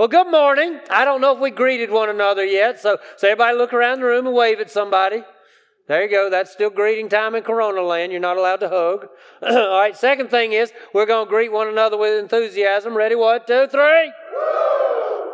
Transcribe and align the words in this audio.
Well, 0.00 0.08
good 0.08 0.30
morning. 0.30 0.80
I 0.88 1.04
don't 1.04 1.20
know 1.20 1.34
if 1.34 1.40
we 1.40 1.50
greeted 1.50 1.90
one 1.90 2.08
another 2.08 2.42
yet, 2.42 2.80
so, 2.80 2.96
so 3.18 3.28
everybody 3.28 3.54
look 3.54 3.74
around 3.74 4.00
the 4.00 4.06
room 4.06 4.26
and 4.26 4.34
wave 4.34 4.58
at 4.58 4.70
somebody. 4.70 5.22
There 5.88 6.02
you 6.02 6.08
go. 6.08 6.30
That's 6.30 6.50
still 6.50 6.70
greeting 6.70 7.10
time 7.10 7.34
in 7.34 7.42
Corona 7.42 7.82
land. 7.82 8.10
You're 8.10 8.18
not 8.18 8.38
allowed 8.38 8.60
to 8.60 8.70
hug. 8.70 9.08
All 9.42 9.78
right. 9.78 9.94
Second 9.94 10.30
thing 10.30 10.54
is 10.54 10.72
we're 10.94 11.04
going 11.04 11.26
to 11.26 11.28
greet 11.28 11.52
one 11.52 11.68
another 11.68 11.98
with 11.98 12.18
enthusiasm. 12.18 12.96
Ready? 12.96 13.14
One, 13.14 13.40
two, 13.46 13.66
three. 13.66 14.10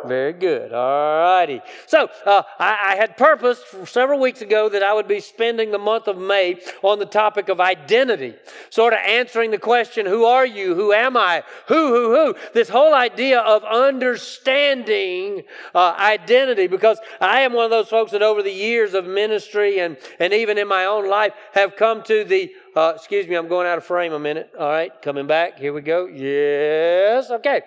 Very 0.07 0.33
good. 0.33 0.73
All 0.73 1.19
righty. 1.19 1.61
So 1.85 2.09
uh, 2.25 2.43
I, 2.59 2.93
I, 2.93 2.95
had 2.95 3.17
purposed 3.17 3.63
several 3.87 4.19
weeks 4.19 4.41
ago 4.41 4.69
that 4.69 4.83
I 4.83 4.93
would 4.93 5.07
be 5.07 5.19
spending 5.19 5.71
the 5.71 5.77
month 5.77 6.07
of 6.07 6.17
May 6.17 6.59
on 6.81 6.99
the 6.99 7.05
topic 7.05 7.49
of 7.49 7.59
identity, 7.59 8.35
sort 8.69 8.93
of 8.93 8.99
answering 9.05 9.51
the 9.51 9.57
question, 9.57 10.05
"Who 10.05 10.25
are 10.25 10.45
you? 10.45 10.75
Who 10.75 10.93
am 10.93 11.17
I? 11.17 11.43
Who, 11.67 11.87
who, 11.87 12.15
who?" 12.15 12.35
This 12.53 12.69
whole 12.69 12.93
idea 12.93 13.39
of 13.39 13.63
understanding 13.63 15.43
uh, 15.75 15.95
identity, 15.97 16.67
because 16.67 16.99
I 17.19 17.41
am 17.41 17.53
one 17.53 17.65
of 17.65 17.71
those 17.71 17.89
folks 17.89 18.11
that 18.11 18.21
over 18.21 18.41
the 18.41 18.51
years 18.51 18.93
of 18.93 19.05
ministry 19.05 19.79
and 19.79 19.97
and 20.19 20.33
even 20.33 20.57
in 20.57 20.67
my 20.67 20.85
own 20.85 21.09
life 21.09 21.33
have 21.53 21.75
come 21.75 22.03
to 22.03 22.23
the 22.23 22.51
uh, 22.77 22.93
excuse 22.95 23.27
me, 23.27 23.33
I'm 23.33 23.47
going 23.47 23.65
out 23.65 23.79
of 23.79 23.85
frame 23.85 24.13
a 24.13 24.19
minute. 24.19 24.51
All 24.57 24.69
right, 24.69 24.91
coming 25.01 25.25
back. 25.25 25.57
Here 25.57 25.73
we 25.73 25.81
go. 25.81 26.05
Yes. 26.05 27.31
Okay. 27.31 27.61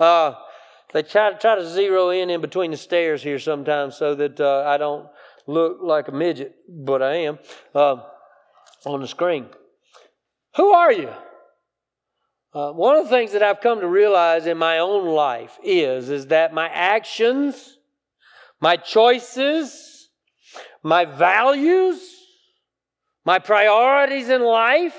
Uh, 0.00 0.34
they 0.96 1.02
try 1.02 1.30
to 1.30 1.38
try 1.38 1.54
to 1.56 1.68
zero 1.68 2.08
in 2.08 2.30
in 2.30 2.40
between 2.40 2.70
the 2.70 2.76
stairs 2.78 3.22
here 3.22 3.38
sometimes 3.38 3.96
so 3.96 4.14
that 4.14 4.40
uh, 4.40 4.64
I 4.66 4.78
don't 4.78 5.06
look 5.46 5.80
like 5.82 6.08
a 6.08 6.12
midget, 6.12 6.54
but 6.66 7.02
I 7.02 7.16
am 7.16 7.38
uh, 7.74 7.96
on 8.86 9.02
the 9.02 9.06
screen. 9.06 9.44
Who 10.56 10.72
are 10.72 10.90
you? 10.90 11.10
Uh, 12.54 12.72
one 12.72 12.96
of 12.96 13.04
the 13.04 13.10
things 13.10 13.32
that 13.32 13.42
I've 13.42 13.60
come 13.60 13.80
to 13.80 13.86
realize 13.86 14.46
in 14.46 14.56
my 14.56 14.78
own 14.78 15.06
life 15.06 15.58
is 15.62 16.08
is 16.08 16.28
that 16.28 16.54
my 16.54 16.66
actions, 16.68 17.76
my 18.58 18.76
choices, 18.76 20.08
my 20.82 21.04
values, 21.04 22.00
my 23.26 23.38
priorities 23.38 24.30
in 24.30 24.42
life, 24.42 24.98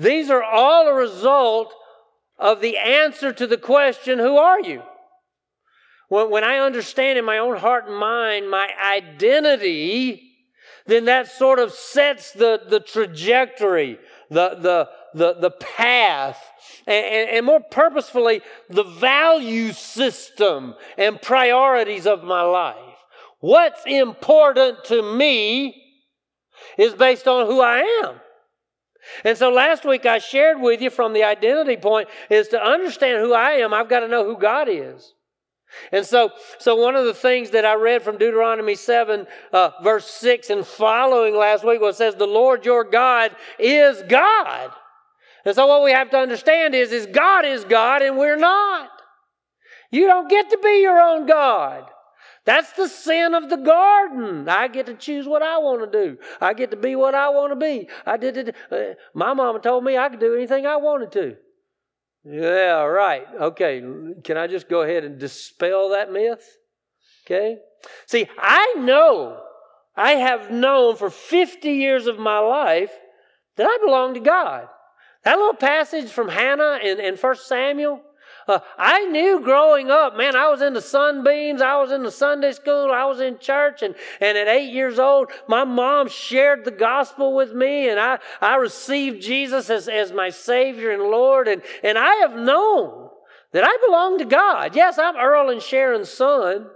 these 0.00 0.30
are 0.30 0.42
all 0.42 0.88
a 0.88 0.94
result 0.94 1.72
of 2.40 2.60
the 2.60 2.76
answer 2.76 3.32
to 3.32 3.46
the 3.46 3.56
question, 3.56 4.18
Who 4.18 4.36
are 4.36 4.60
you? 4.60 4.82
When, 6.08 6.44
I 6.44 6.58
understand 6.58 7.18
in 7.18 7.24
my 7.24 7.38
own 7.38 7.56
heart 7.56 7.88
and 7.88 7.96
mind 7.96 8.48
my 8.50 8.68
identity, 8.80 10.22
then 10.86 11.06
that 11.06 11.30
sort 11.30 11.58
of 11.58 11.72
sets 11.72 12.32
the, 12.32 12.60
the 12.68 12.80
trajectory, 12.80 13.98
the, 14.30 14.56
the, 14.60 14.88
the, 15.14 15.34
the 15.40 15.50
path, 15.50 16.40
and, 16.86 17.30
and 17.30 17.46
more 17.46 17.60
purposefully, 17.60 18.40
the 18.68 18.84
value 18.84 19.72
system 19.72 20.74
and 20.96 21.20
priorities 21.20 22.06
of 22.06 22.22
my 22.22 22.42
life. 22.42 22.76
What's 23.40 23.82
important 23.84 24.84
to 24.84 25.02
me 25.02 25.82
is 26.78 26.94
based 26.94 27.26
on 27.26 27.46
who 27.46 27.60
I 27.60 27.78
am. 28.04 28.20
And 29.24 29.36
so 29.36 29.50
last 29.50 29.84
week 29.84 30.06
I 30.06 30.18
shared 30.18 30.60
with 30.60 30.80
you 30.80 30.90
from 30.90 31.12
the 31.12 31.24
identity 31.24 31.76
point 31.76 32.08
is 32.30 32.48
to 32.48 32.62
understand 32.62 33.18
who 33.18 33.34
I 33.34 33.52
am, 33.52 33.74
I've 33.74 33.88
got 33.88 34.00
to 34.00 34.08
know 34.08 34.24
who 34.24 34.38
God 34.38 34.68
is. 34.68 35.14
And 35.92 36.04
so, 36.04 36.30
so 36.58 36.76
one 36.76 36.96
of 36.96 37.04
the 37.04 37.14
things 37.14 37.50
that 37.50 37.64
I 37.64 37.74
read 37.74 38.02
from 38.02 38.18
Deuteronomy 38.18 38.74
7, 38.74 39.26
uh, 39.52 39.70
verse 39.82 40.06
6 40.06 40.50
and 40.50 40.66
following 40.66 41.36
last 41.36 41.64
week 41.64 41.80
was 41.80 41.96
says, 41.96 42.14
The 42.14 42.26
Lord 42.26 42.64
your 42.64 42.84
God 42.84 43.34
is 43.58 44.02
God. 44.08 44.72
And 45.44 45.54
so 45.54 45.66
what 45.66 45.84
we 45.84 45.92
have 45.92 46.10
to 46.10 46.18
understand 46.18 46.74
is, 46.74 46.92
is 46.92 47.06
God 47.06 47.44
is 47.44 47.64
God 47.64 48.02
and 48.02 48.18
we're 48.18 48.36
not. 48.36 48.90
You 49.90 50.06
don't 50.06 50.28
get 50.28 50.50
to 50.50 50.58
be 50.58 50.80
your 50.82 51.00
own 51.00 51.26
God. 51.26 51.84
That's 52.44 52.72
the 52.72 52.88
sin 52.88 53.34
of 53.34 53.50
the 53.50 53.56
garden. 53.56 54.48
I 54.48 54.68
get 54.68 54.86
to 54.86 54.94
choose 54.94 55.26
what 55.26 55.42
I 55.42 55.58
want 55.58 55.90
to 55.90 56.04
do. 56.06 56.18
I 56.40 56.54
get 56.54 56.70
to 56.70 56.76
be 56.76 56.94
what 56.94 57.14
I 57.14 57.28
want 57.28 57.52
to 57.52 57.56
be. 57.56 57.88
I 58.04 58.16
did 58.16 58.36
it. 58.36 58.56
Uh, 58.70 58.94
my 59.14 59.34
mama 59.34 59.58
told 59.58 59.84
me 59.84 59.98
I 59.98 60.08
could 60.08 60.20
do 60.20 60.34
anything 60.34 60.64
I 60.64 60.76
wanted 60.76 61.10
to. 61.12 61.36
Yeah, 62.28 62.82
right. 62.82 63.26
Okay. 63.40 63.80
Can 64.24 64.36
I 64.36 64.46
just 64.48 64.68
go 64.68 64.82
ahead 64.82 65.04
and 65.04 65.18
dispel 65.18 65.90
that 65.90 66.12
myth? 66.12 66.44
Okay. 67.24 67.58
See, 68.06 68.28
I 68.38 68.74
know, 68.78 69.40
I 69.96 70.12
have 70.12 70.50
known 70.50 70.96
for 70.96 71.10
50 71.10 71.70
years 71.70 72.06
of 72.06 72.18
my 72.18 72.38
life 72.40 72.92
that 73.56 73.66
I 73.66 73.78
belong 73.84 74.14
to 74.14 74.20
God. 74.20 74.68
That 75.24 75.38
little 75.38 75.54
passage 75.54 76.10
from 76.10 76.28
Hannah 76.28 76.78
in, 76.82 77.00
in 77.00 77.16
1 77.16 77.36
Samuel, 77.36 78.00
uh, 78.48 78.60
I 78.78 79.06
knew 79.06 79.40
growing 79.40 79.90
up, 79.90 80.16
man, 80.16 80.36
I 80.36 80.48
was 80.48 80.62
in 80.62 80.72
the 80.72 80.80
sunbeams, 80.80 81.60
I 81.60 81.80
was 81.80 81.90
in 81.90 82.02
the 82.02 82.10
Sunday 82.10 82.52
school, 82.52 82.92
I 82.92 83.04
was 83.04 83.20
in 83.20 83.38
church, 83.38 83.82
and, 83.82 83.94
and 84.20 84.38
at 84.38 84.46
eight 84.46 84.72
years 84.72 84.98
old, 84.98 85.30
my 85.48 85.64
mom 85.64 86.08
shared 86.08 86.64
the 86.64 86.70
gospel 86.70 87.34
with 87.34 87.52
me, 87.52 87.88
and 87.88 87.98
I, 87.98 88.18
I 88.40 88.56
received 88.56 89.22
Jesus 89.22 89.68
as, 89.68 89.88
as 89.88 90.12
my 90.12 90.30
Savior 90.30 90.92
and 90.92 91.02
Lord, 91.02 91.48
and, 91.48 91.62
and 91.82 91.98
I 91.98 92.14
have 92.16 92.36
known 92.36 93.10
that 93.52 93.64
I 93.64 93.76
belong 93.84 94.18
to 94.18 94.24
God. 94.24 94.76
Yes, 94.76 94.98
I'm 94.98 95.16
Earl 95.16 95.50
and 95.50 95.62
Sharon's 95.62 96.10
son, 96.10 96.68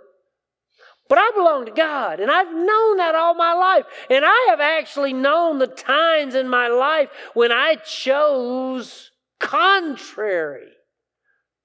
but 1.08 1.18
I 1.18 1.30
belong 1.36 1.66
to 1.66 1.72
God, 1.72 2.20
and 2.20 2.30
I've 2.30 2.52
known 2.52 2.96
that 2.96 3.14
all 3.14 3.34
my 3.34 3.52
life. 3.52 3.84
And 4.08 4.24
I 4.24 4.46
have 4.50 4.60
actually 4.60 5.12
known 5.12 5.58
the 5.58 5.66
times 5.66 6.34
in 6.34 6.48
my 6.48 6.68
life 6.68 7.10
when 7.34 7.52
I 7.52 7.76
chose 7.76 9.10
contrary 9.38 10.70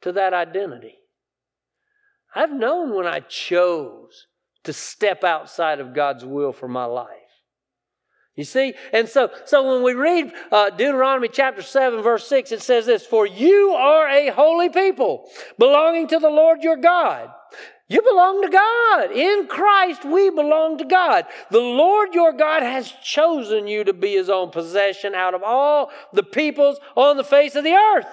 to 0.06 0.12
that 0.12 0.36
identity. 0.36 1.00
I've 2.36 2.52
known 2.52 2.94
when 2.94 3.08
I 3.08 3.22
chose 3.22 4.28
to 4.64 4.72
step 4.72 5.24
outside 5.24 5.80
of 5.80 5.96
God's 5.96 6.24
will 6.24 6.54
for 6.54 6.68
my 6.68 6.86
life. 6.86 7.10
You 8.36 8.44
see? 8.44 8.76
And 8.94 9.10
so, 9.10 9.32
so 9.46 9.74
when 9.74 9.82
we 9.82 9.94
read 9.94 10.32
uh, 10.52 10.70
Deuteronomy 10.70 11.28
chapter 11.28 11.64
7, 11.64 12.04
verse 12.04 12.28
6, 12.28 12.52
it 12.52 12.62
says 12.62 12.86
this 12.86 13.04
For 13.04 13.26
you 13.26 13.72
are 13.72 14.08
a 14.08 14.30
holy 14.30 14.70
people, 14.70 15.28
belonging 15.58 16.08
to 16.10 16.20
the 16.20 16.30
Lord 16.30 16.62
your 16.62 16.78
God. 16.78 17.32
You 17.88 18.04
belong 18.04 18.44
to 18.44 18.50
God. 18.50 19.12
In 19.12 19.48
Christ, 19.48 20.06
we 20.06 20.30
belong 20.30 20.78
to 20.78 20.86
God. 20.86 21.26
The 21.50 21.60
Lord 21.60 22.14
your 22.14 22.34
God 22.34 22.62
has 22.62 22.94
chosen 23.04 23.68
you 23.68 23.84
to 23.86 23.94
be 23.94 24.14
his 24.14 24.30
own 24.30 24.52
possession 24.52 25.16
out 25.16 25.34
of 25.34 25.42
all 25.42 25.90
the 26.14 26.24
peoples 26.24 26.78
on 26.96 27.18
the 27.18 27.24
face 27.24 27.56
of 27.56 27.64
the 27.64 27.74
earth. 27.74 28.06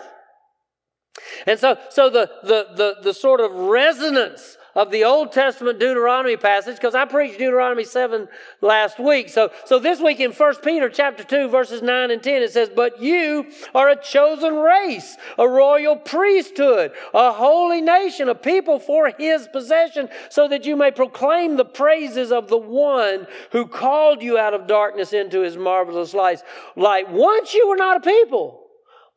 And 1.47 1.59
so, 1.59 1.77
so 1.91 2.09
the, 2.09 2.31
the, 2.43 2.67
the, 2.75 2.97
the 3.03 3.15
sort 3.15 3.41
of 3.41 3.53
resonance 3.53 4.57
of 4.75 4.91
the 4.91 5.05
Old 5.05 5.33
Testament 5.33 5.79
Deuteronomy 5.79 6.39
passage, 6.39 6.77
because 6.77 6.95
I 6.95 7.05
preached 7.05 7.39
Deuteronomy 7.39 7.85
7 7.85 8.27
last 8.63 8.99
week. 8.99 9.29
So, 9.29 9.51
so 9.67 9.79
this 9.79 10.01
week 10.01 10.19
in 10.21 10.33
1 10.33 10.55
Peter 10.65 10.89
chapter 10.89 11.23
2, 11.23 11.49
verses 11.49 11.83
9 11.83 12.11
and 12.11 12.23
10, 12.23 12.43
it 12.43 12.53
says, 12.53 12.71
But 12.75 13.03
you 13.03 13.51
are 13.75 13.91
a 13.91 14.03
chosen 14.03 14.55
race, 14.55 15.17
a 15.39 15.47
royal 15.47 15.97
priesthood, 15.97 16.93
a 17.13 17.33
holy 17.33 17.83
nation, 17.83 18.31
a 18.31 18.35
people 18.35 18.79
for 18.79 19.13
his 19.19 19.47
possession, 19.49 20.09
so 20.31 20.49
that 20.49 20.65
you 20.65 20.75
may 20.75 20.91
proclaim 20.91 21.57
the 21.57 21.67
praises 21.67 22.33
of 22.33 22.49
the 22.49 22.57
one 22.57 23.27
who 23.51 23.67
called 23.67 24.23
you 24.23 24.39
out 24.39 24.55
of 24.55 24.67
darkness 24.67 25.13
into 25.13 25.41
his 25.41 25.59
marvelous 25.59 26.15
light. 26.15 26.41
Like 26.77 27.11
Once 27.11 27.53
you 27.53 27.69
were 27.69 27.77
not 27.77 27.99
a 27.99 28.01
people, 28.01 28.61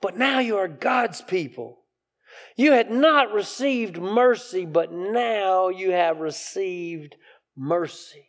but 0.01 0.17
now 0.17 0.39
you 0.39 0.57
are 0.57 0.67
God's 0.67 1.22
people. 1.22 1.79
You 2.56 2.72
had 2.72 2.91
not 2.91 3.34
received 3.34 3.97
mercy, 3.97 4.66
but 4.66 4.91
now 4.91 5.69
you 5.69 5.91
have 5.91 6.19
received 6.19 7.16
mercy. 7.56 8.25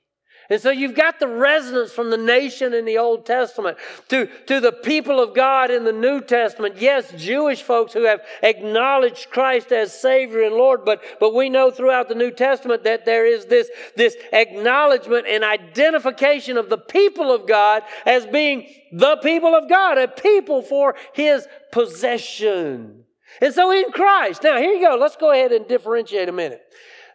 And 0.49 0.61
so 0.61 0.71
you've 0.71 0.95
got 0.95 1.19
the 1.19 1.27
resonance 1.27 1.93
from 1.93 2.11
the 2.11 2.17
nation 2.17 2.73
in 2.73 2.85
the 2.85 2.99
Old 2.99 3.27
Testament 3.27 3.79
to, 4.09 4.27
to 4.47 4.61
the 4.61 4.71
people 4.71 5.21
of 5.21 5.35
God 5.35 5.71
in 5.71 5.85
the 5.85 5.93
New 5.93 6.21
Testament. 6.21 6.77
Yes, 6.79 7.13
Jewish 7.17 7.63
folks 7.63 7.93
who 7.93 8.05
have 8.05 8.21
acknowledged 8.43 9.31
Christ 9.31 9.73
as 9.73 9.99
Savior 9.99 10.43
and 10.43 10.55
Lord, 10.55 10.85
but, 10.85 11.03
but 11.19 11.35
we 11.35 11.49
know 11.49 11.71
throughout 11.71 12.09
the 12.09 12.15
New 12.15 12.31
Testament 12.31 12.85
that 12.85 13.05
there 13.05 13.27
is 13.27 13.47
this, 13.47 13.69
this 13.97 14.17
acknowledgement 14.33 15.27
and 15.27 15.43
identification 15.43 16.57
of 16.57 16.71
the 16.71 16.79
people 16.79 17.35
of 17.35 17.49
God 17.49 17.83
as 18.05 18.25
being 18.27 18.69
the 18.93 19.17
people 19.17 19.55
of 19.55 19.69
God, 19.69 19.99
a 19.99 20.07
people 20.07 20.63
for 20.63 20.95
His 21.13 21.47
possession. 21.73 23.06
And 23.41 23.53
so 23.53 23.71
in 23.71 23.93
Christ, 23.93 24.43
now 24.43 24.57
here 24.59 24.73
you 24.73 24.81
go. 24.81 24.97
Let's 24.97 25.17
go 25.17 25.33
ahead 25.33 25.53
and 25.53 25.67
differentiate 25.67 26.29
a 26.29 26.33
minute. 26.33 26.63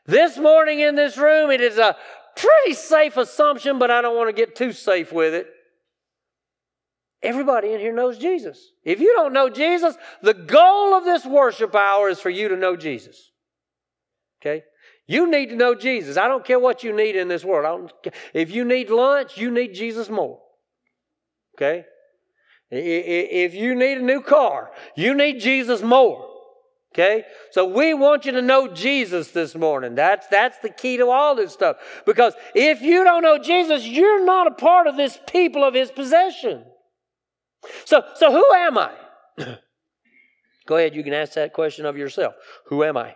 This 0.06 0.38
morning 0.38 0.80
in 0.80 0.96
this 0.96 1.18
room, 1.18 1.52
it 1.52 1.62
is 1.62 1.78
a 1.78 1.96
pretty 2.36 2.74
safe 2.74 3.18
assumption, 3.18 3.80
but 3.80 3.92
I 3.92 4.02
don't 4.02 4.16
want 4.16 4.30
to 4.30 4.34
get 4.34 4.56
too 4.56 4.72
safe 4.72 5.12
with 5.12 5.34
it. 5.34 5.48
Everybody 7.24 7.74
in 7.74 7.80
here 7.80 7.94
knows 7.94 8.18
Jesus. 8.18 8.72
If 8.84 9.00
you 9.00 9.14
don't 9.14 9.34
know 9.34 9.50
Jesus, 9.50 9.96
the 10.24 10.34
goal 10.34 10.96
of 10.96 11.06
this 11.06 11.26
worship 11.26 11.76
hour 11.76 12.10
is 12.10 12.20
for 12.20 12.32
you 12.32 12.48
to 12.48 12.56
know 12.56 12.76
Jesus. 12.76 13.32
Okay? 14.42 14.64
You 15.08 15.30
need 15.30 15.50
to 15.50 15.56
know 15.56 15.76
Jesus. 15.76 16.18
I 16.18 16.28
don't 16.28 16.44
care 16.44 16.60
what 16.60 16.84
you 16.84 16.96
need 16.96 17.16
in 17.16 17.28
this 17.28 17.46
world. 17.46 17.94
if 18.34 18.50
you 18.50 18.66
need 18.66 18.90
lunch, 18.90 19.38
you 19.38 19.52
need 19.52 19.74
Jesus 19.74 20.10
more. 20.10 20.40
Okay? 21.56 21.86
If 22.72 23.54
you 23.54 23.76
need 23.76 23.98
a 23.98 24.04
new 24.04 24.22
car, 24.22 24.72
you 24.96 25.14
need 25.14 25.40
Jesus 25.40 25.82
more. 25.82 26.28
Okay? 26.94 27.26
So 27.52 27.66
we 27.66 27.94
want 27.94 28.26
you 28.26 28.34
to 28.34 28.42
know 28.42 28.68
Jesus 28.68 29.32
this 29.32 29.56
morning. 29.56 29.96
That's, 29.96 30.28
that's 30.28 30.58
the 30.60 30.70
key 30.70 30.98
to 30.98 31.10
all 31.10 31.36
this 31.36 31.54
stuff. 31.54 31.78
Because 32.06 32.34
if 32.56 32.82
you 32.82 33.04
don't 33.04 33.24
know 33.24 33.38
Jesus, 33.38 33.86
you're 33.86 34.26
not 34.26 34.48
a 34.48 34.52
part 34.52 34.88
of 34.88 34.98
this 34.98 35.20
people 35.28 35.64
of 35.64 35.74
his 35.74 35.92
possession. 35.92 36.64
So, 37.86 38.04
so 38.16 38.32
who 38.32 38.54
am 38.54 38.78
I? 38.78 38.92
Go 40.66 40.78
ahead, 40.78 40.96
you 40.96 41.04
can 41.04 41.14
ask 41.14 41.34
that 41.34 41.54
question 41.54 41.86
of 41.86 41.98
yourself. 41.98 42.36
Who 42.68 42.84
am 42.84 42.98
I? 42.98 43.16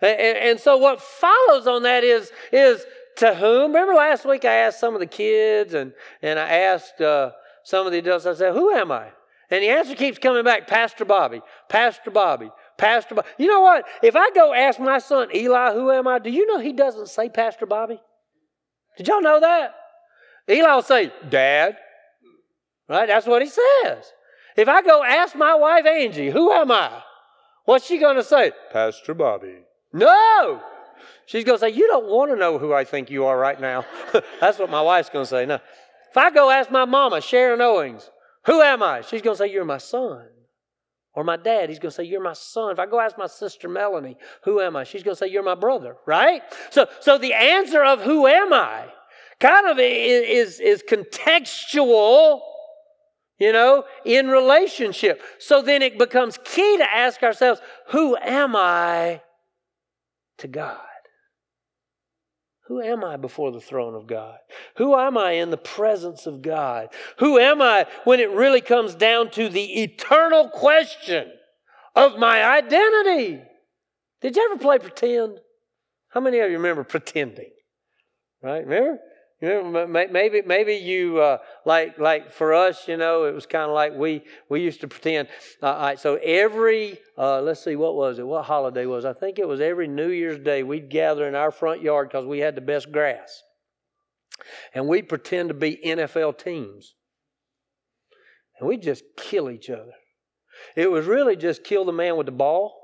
And, 0.00 0.20
and, 0.20 0.38
and 0.38 0.60
so 0.60 0.76
what 0.76 1.00
follows 1.00 1.66
on 1.66 1.82
that 1.82 2.02
is, 2.02 2.30
is 2.52 2.84
to 3.18 3.34
whom? 3.34 3.72
Remember 3.72 3.94
last 3.94 4.24
week 4.24 4.44
I 4.44 4.54
asked 4.54 4.80
some 4.80 4.94
of 4.94 5.00
the 5.00 5.06
kids 5.06 5.74
and, 5.74 5.92
and 6.22 6.38
I 6.38 6.48
asked 6.48 7.00
uh, 7.00 7.30
some 7.66 7.84
of 7.84 7.90
the 7.90 7.98
adults, 7.98 8.26
I 8.26 8.34
said, 8.34 8.52
Who 8.52 8.70
am 8.70 8.92
I? 8.92 9.08
And 9.50 9.60
the 9.60 9.70
answer 9.70 9.96
keeps 9.96 10.20
coming 10.20 10.44
back 10.44 10.68
Pastor 10.68 11.04
Bobby, 11.04 11.42
Pastor 11.68 12.12
Bobby, 12.12 12.48
Pastor 12.78 13.16
Bobby. 13.16 13.26
You 13.38 13.48
know 13.48 13.60
what? 13.60 13.84
If 14.04 14.14
I 14.14 14.30
go 14.30 14.54
ask 14.54 14.78
my 14.78 15.00
son 15.00 15.34
Eli, 15.34 15.74
Who 15.74 15.90
am 15.90 16.06
I? 16.06 16.20
Do 16.20 16.30
you 16.30 16.46
know 16.46 16.60
he 16.60 16.72
doesn't 16.72 17.08
say 17.08 17.28
Pastor 17.28 17.66
Bobby? 17.66 18.00
Did 18.96 19.08
y'all 19.08 19.20
know 19.20 19.40
that? 19.40 19.74
Eli 20.48 20.74
will 20.76 20.82
say, 20.82 21.12
Dad. 21.28 21.76
Right? 22.88 23.08
That's 23.08 23.26
what 23.26 23.42
he 23.42 23.48
says. 23.48 24.12
If 24.56 24.68
I 24.68 24.80
go 24.82 25.02
ask 25.02 25.34
my 25.34 25.56
wife 25.56 25.86
Angie, 25.86 26.30
Who 26.30 26.52
am 26.52 26.70
I? 26.70 27.02
What's 27.64 27.84
she 27.84 27.98
going 27.98 28.14
to 28.14 28.22
say? 28.22 28.52
Pastor 28.72 29.12
Bobby. 29.12 29.56
No! 29.92 30.62
She's 31.26 31.42
going 31.42 31.58
to 31.58 31.60
say, 31.60 31.70
You 31.70 31.88
don't 31.88 32.06
want 32.06 32.30
to 32.30 32.36
know 32.36 32.58
who 32.58 32.72
I 32.72 32.84
think 32.84 33.10
you 33.10 33.24
are 33.24 33.36
right 33.36 33.60
now. 33.60 33.84
That's 34.40 34.60
what 34.60 34.70
my 34.70 34.82
wife's 34.82 35.10
going 35.10 35.24
to 35.24 35.28
say. 35.28 35.46
No. 35.46 35.58
If 36.16 36.22
I 36.22 36.30
go 36.30 36.48
ask 36.48 36.70
my 36.70 36.86
mama, 36.86 37.20
Sharon 37.20 37.60
Owings, 37.60 38.10
Who 38.46 38.62
am 38.62 38.82
I? 38.82 39.02
She's 39.02 39.20
going 39.20 39.34
to 39.34 39.38
say, 39.38 39.52
You're 39.52 39.66
my 39.66 39.76
son. 39.76 40.24
Or 41.12 41.24
my 41.24 41.36
dad, 41.36 41.68
he's 41.68 41.78
going 41.78 41.90
to 41.90 41.94
say, 41.94 42.04
You're 42.04 42.22
my 42.22 42.32
son. 42.32 42.72
If 42.72 42.78
I 42.78 42.86
go 42.86 42.98
ask 42.98 43.18
my 43.18 43.26
sister 43.26 43.68
Melanie, 43.68 44.16
Who 44.44 44.60
am 44.60 44.76
I? 44.76 44.84
She's 44.84 45.02
going 45.02 45.14
to 45.14 45.18
say, 45.18 45.26
You're 45.26 45.42
my 45.42 45.54
brother, 45.54 45.96
right? 46.06 46.40
So, 46.70 46.86
so 47.00 47.18
the 47.18 47.34
answer 47.34 47.84
of 47.84 48.00
who 48.00 48.26
am 48.26 48.54
I 48.54 48.86
kind 49.40 49.66
of 49.66 49.78
is, 49.78 50.54
is, 50.56 50.60
is 50.60 50.82
contextual 50.88 52.40
you 53.38 53.52
know, 53.52 53.84
in 54.06 54.28
relationship. 54.28 55.20
So 55.38 55.60
then 55.60 55.82
it 55.82 55.98
becomes 55.98 56.38
key 56.42 56.78
to 56.78 56.90
ask 56.90 57.22
ourselves, 57.22 57.60
who 57.88 58.16
am 58.16 58.56
I 58.56 59.20
to 60.38 60.48
God? 60.48 60.78
Who 62.68 62.80
am 62.80 63.04
I 63.04 63.16
before 63.16 63.52
the 63.52 63.60
throne 63.60 63.94
of 63.94 64.06
God? 64.06 64.38
Who 64.76 64.96
am 64.96 65.16
I 65.16 65.32
in 65.32 65.50
the 65.50 65.56
presence 65.56 66.26
of 66.26 66.42
God? 66.42 66.88
Who 67.18 67.38
am 67.38 67.62
I 67.62 67.86
when 68.04 68.18
it 68.18 68.30
really 68.30 68.60
comes 68.60 68.94
down 68.94 69.30
to 69.32 69.48
the 69.48 69.82
eternal 69.82 70.48
question 70.48 71.30
of 71.94 72.18
my 72.18 72.42
identity? 72.44 73.40
Did 74.20 74.36
you 74.36 74.48
ever 74.50 74.58
play 74.58 74.78
pretend? 74.78 75.38
How 76.08 76.20
many 76.20 76.40
of 76.40 76.50
you 76.50 76.56
remember 76.56 76.82
pretending? 76.82 77.50
Right? 78.42 78.66
Remember? 78.66 78.98
You 79.46 79.62
know, 79.62 79.86
maybe 79.86 80.42
maybe 80.44 80.74
you 80.74 81.20
uh, 81.20 81.38
like 81.64 82.00
like 82.00 82.32
for 82.32 82.52
us, 82.52 82.88
you 82.88 82.96
know, 82.96 83.26
it 83.26 83.32
was 83.32 83.46
kind 83.46 83.68
of 83.70 83.74
like 83.74 83.94
we 83.94 84.24
we 84.48 84.60
used 84.60 84.80
to 84.80 84.88
pretend. 84.88 85.28
Uh, 85.62 85.66
all 85.66 85.82
right, 85.82 86.00
so 86.00 86.16
every 86.16 86.98
uh, 87.16 87.40
let's 87.42 87.62
see, 87.62 87.76
what 87.76 87.94
was 87.94 88.18
it? 88.18 88.26
What 88.26 88.44
holiday 88.44 88.86
was? 88.86 89.04
I 89.04 89.12
think 89.12 89.38
it 89.38 89.46
was 89.46 89.60
every 89.60 89.86
New 89.86 90.08
Year's 90.08 90.40
Day. 90.40 90.64
We'd 90.64 90.90
gather 90.90 91.28
in 91.28 91.36
our 91.36 91.52
front 91.52 91.80
yard 91.80 92.08
because 92.08 92.26
we 92.26 92.40
had 92.40 92.56
the 92.56 92.60
best 92.60 92.90
grass, 92.90 93.44
and 94.74 94.88
we'd 94.88 95.08
pretend 95.08 95.50
to 95.50 95.54
be 95.54 95.76
NFL 95.76 96.38
teams, 96.38 96.96
and 98.58 98.68
we'd 98.68 98.82
just 98.82 99.04
kill 99.16 99.48
each 99.48 99.70
other. 99.70 99.92
It 100.74 100.90
was 100.90 101.06
really 101.06 101.36
just 101.36 101.62
kill 101.62 101.84
the 101.84 101.92
man 101.92 102.16
with 102.16 102.26
the 102.26 102.32
ball 102.32 102.74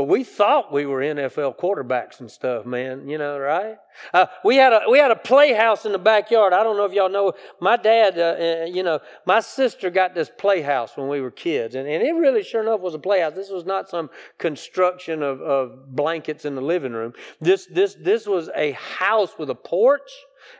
but 0.00 0.08
we 0.08 0.24
thought 0.24 0.72
we 0.72 0.86
were 0.86 1.00
NFL 1.00 1.58
quarterbacks 1.58 2.20
and 2.20 2.30
stuff, 2.30 2.64
man. 2.64 3.06
You 3.06 3.18
know, 3.18 3.38
right? 3.38 3.76
Uh, 4.14 4.24
we 4.42 4.56
had 4.56 4.72
a 4.72 4.84
we 4.90 4.98
had 4.98 5.10
a 5.10 5.16
playhouse 5.16 5.84
in 5.84 5.92
the 5.92 5.98
backyard. 5.98 6.54
I 6.54 6.62
don't 6.62 6.78
know 6.78 6.86
if 6.86 6.94
y'all 6.94 7.10
know. 7.10 7.34
My 7.60 7.76
dad, 7.76 8.18
uh, 8.18 8.62
uh, 8.62 8.64
you 8.64 8.82
know, 8.82 9.00
my 9.26 9.40
sister 9.40 9.90
got 9.90 10.14
this 10.14 10.30
playhouse 10.38 10.96
when 10.96 11.08
we 11.08 11.20
were 11.20 11.30
kids, 11.30 11.74
and, 11.74 11.86
and 11.86 12.02
it 12.02 12.12
really, 12.12 12.42
sure 12.42 12.62
enough, 12.62 12.80
was 12.80 12.94
a 12.94 12.98
playhouse. 12.98 13.34
This 13.34 13.50
was 13.50 13.66
not 13.66 13.90
some 13.90 14.08
construction 14.38 15.22
of, 15.22 15.42
of 15.42 15.94
blankets 15.94 16.46
in 16.46 16.54
the 16.54 16.62
living 16.62 16.94
room. 16.94 17.12
This 17.42 17.66
this 17.66 17.94
this 18.00 18.26
was 18.26 18.48
a 18.56 18.72
house 18.72 19.32
with 19.38 19.50
a 19.50 19.54
porch 19.54 20.10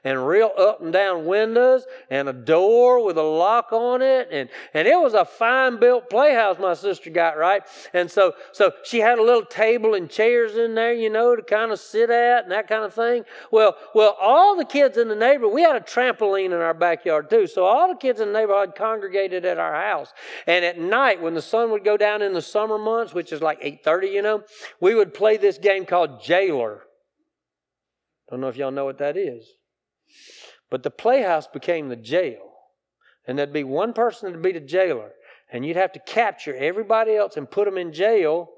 and 0.04 0.26
real 0.26 0.50
up 0.58 0.80
and 0.80 0.92
down 0.92 1.26
windows 1.26 1.84
and 2.10 2.28
a 2.28 2.32
door 2.32 3.04
with 3.04 3.16
a 3.16 3.22
lock 3.22 3.72
on 3.72 4.02
it. 4.02 4.28
And, 4.30 4.48
and 4.74 4.86
it 4.86 4.98
was 4.98 5.14
a 5.14 5.24
fine 5.24 5.78
built 5.78 6.10
playhouse 6.10 6.58
my 6.58 6.74
sister 6.74 7.10
got, 7.10 7.36
right? 7.36 7.62
And 7.92 8.10
so, 8.10 8.34
so 8.52 8.72
she 8.84 8.98
had 8.98 9.18
a 9.18 9.22
little 9.22 9.44
table 9.44 9.94
and 9.94 10.08
chairs 10.08 10.56
in 10.56 10.74
there, 10.74 10.92
you 10.92 11.10
know, 11.10 11.36
to 11.36 11.42
kind 11.42 11.72
of 11.72 11.80
sit 11.80 12.10
at 12.10 12.44
and 12.44 12.52
that 12.52 12.68
kind 12.68 12.84
of 12.84 12.94
thing. 12.94 13.24
Well, 13.50 13.76
well, 13.94 14.16
all 14.20 14.56
the 14.56 14.64
kids 14.64 14.96
in 14.96 15.08
the 15.08 15.16
neighborhood, 15.16 15.54
we 15.54 15.62
had 15.62 15.76
a 15.76 15.80
trampoline 15.80 16.46
in 16.46 16.52
our 16.52 16.74
backyard 16.74 17.30
too. 17.30 17.46
So 17.46 17.64
all 17.64 17.88
the 17.88 17.94
kids 17.94 18.20
in 18.20 18.32
the 18.32 18.38
neighborhood 18.38 18.74
congregated 18.74 19.44
at 19.44 19.58
our 19.58 19.74
house. 19.74 20.12
And 20.46 20.64
at 20.64 20.78
night, 20.78 21.20
when 21.20 21.34
the 21.34 21.42
sun 21.42 21.70
would 21.70 21.84
go 21.84 21.96
down 21.96 22.22
in 22.22 22.32
the 22.32 22.42
summer 22.42 22.78
months, 22.78 23.14
which 23.14 23.32
is 23.32 23.40
like 23.40 23.60
8.30, 23.60 24.12
you 24.12 24.22
know, 24.22 24.42
we 24.80 24.94
would 24.94 25.14
play 25.14 25.36
this 25.36 25.58
game 25.58 25.84
called 25.84 26.22
Jailer. 26.22 26.82
Don't 28.30 28.40
know 28.40 28.48
if 28.48 28.56
y'all 28.56 28.70
know 28.70 28.84
what 28.84 28.98
that 28.98 29.16
is. 29.16 29.44
But 30.70 30.82
the 30.82 30.90
playhouse 30.90 31.46
became 31.46 31.88
the 31.88 31.96
jail. 31.96 32.50
And 33.26 33.38
there'd 33.38 33.52
be 33.52 33.64
one 33.64 33.92
person 33.92 34.32
to 34.32 34.38
be 34.38 34.52
the 34.52 34.60
jailer. 34.60 35.10
And 35.52 35.64
you'd 35.64 35.76
have 35.76 35.92
to 35.92 36.00
capture 36.00 36.54
everybody 36.54 37.16
else 37.16 37.36
and 37.36 37.50
put 37.50 37.64
them 37.64 37.76
in 37.76 37.92
jail 37.92 38.50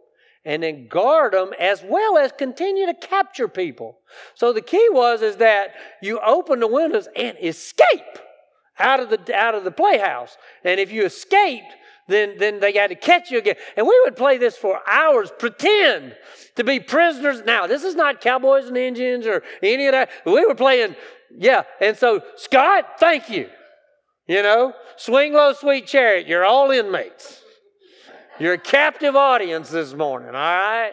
and 0.44 0.62
then 0.62 0.88
guard 0.88 1.34
them 1.34 1.52
as 1.58 1.82
well 1.84 2.18
as 2.18 2.32
continue 2.32 2.86
to 2.86 2.94
capture 2.94 3.48
people. 3.48 3.98
So 4.34 4.52
the 4.52 4.60
key 4.60 4.88
was 4.90 5.22
is 5.22 5.36
that 5.36 5.74
you 6.02 6.18
open 6.20 6.60
the 6.60 6.66
windows 6.66 7.08
and 7.14 7.36
escape 7.40 8.18
out 8.78 9.00
of 9.00 9.10
the 9.10 9.34
out 9.34 9.54
of 9.54 9.64
the 9.64 9.70
playhouse. 9.70 10.36
And 10.64 10.80
if 10.80 10.90
you 10.90 11.04
escaped, 11.04 11.72
then, 12.08 12.36
then 12.38 12.60
they 12.60 12.72
got 12.72 12.88
to 12.88 12.94
catch 12.94 13.30
you 13.30 13.38
again. 13.38 13.56
And 13.76 13.86
we 13.86 14.00
would 14.04 14.16
play 14.16 14.38
this 14.38 14.56
for 14.56 14.80
hours, 14.88 15.32
pretend 15.38 16.16
to 16.56 16.64
be 16.64 16.80
prisoners. 16.80 17.42
Now, 17.44 17.66
this 17.66 17.84
is 17.84 17.94
not 17.94 18.20
cowboys 18.20 18.66
and 18.66 18.76
Indians 18.76 19.26
or 19.26 19.42
any 19.62 19.86
of 19.86 19.92
that. 19.92 20.10
We 20.26 20.44
were 20.44 20.54
playing 20.54 20.96
yeah. 21.36 21.62
And 21.80 21.96
so, 21.96 22.22
Scott, 22.36 22.98
thank 22.98 23.30
you. 23.30 23.48
You 24.26 24.42
know, 24.42 24.72
swing 24.96 25.32
low, 25.32 25.52
sweet 25.52 25.86
chariot. 25.86 26.26
You're 26.26 26.44
all 26.44 26.70
inmates. 26.70 27.42
You're 28.38 28.54
a 28.54 28.58
captive 28.58 29.14
audience 29.14 29.70
this 29.70 29.94
morning, 29.94 30.28
all 30.28 30.34
right? 30.34 30.92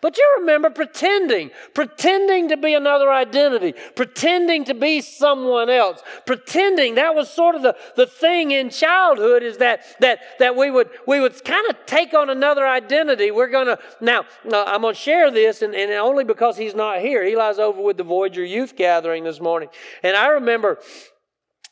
But 0.00 0.16
you 0.16 0.36
remember 0.40 0.70
pretending, 0.70 1.50
pretending 1.74 2.48
to 2.48 2.56
be 2.56 2.74
another 2.74 3.10
identity, 3.10 3.74
pretending 3.94 4.64
to 4.66 4.74
be 4.74 5.00
someone 5.00 5.70
else, 5.70 6.02
pretending 6.26 6.96
that 6.96 7.14
was 7.14 7.30
sort 7.30 7.54
of 7.54 7.62
the, 7.62 7.76
the 7.96 8.06
thing 8.06 8.50
in 8.50 8.70
childhood 8.70 9.42
is 9.42 9.58
that 9.58 9.82
that 10.00 10.20
that 10.38 10.56
we 10.56 10.70
would 10.70 10.90
we 11.06 11.20
would 11.20 11.44
kind 11.44 11.68
of 11.68 11.76
take 11.86 12.14
on 12.14 12.30
another 12.30 12.66
identity. 12.66 13.30
We're 13.30 13.48
gonna 13.48 13.78
now, 14.00 14.24
now 14.44 14.64
I'm 14.64 14.82
gonna 14.82 14.94
share 14.94 15.30
this 15.30 15.62
and, 15.62 15.74
and 15.74 15.90
only 15.92 16.24
because 16.24 16.56
he's 16.56 16.74
not 16.74 17.00
here. 17.00 17.22
Eli's 17.22 17.58
over 17.58 17.80
with 17.80 17.96
the 17.96 18.04
Voyager 18.04 18.44
Youth 18.44 18.76
Gathering 18.76 19.24
this 19.24 19.40
morning. 19.40 19.68
And 20.02 20.16
I 20.16 20.28
remember 20.28 20.78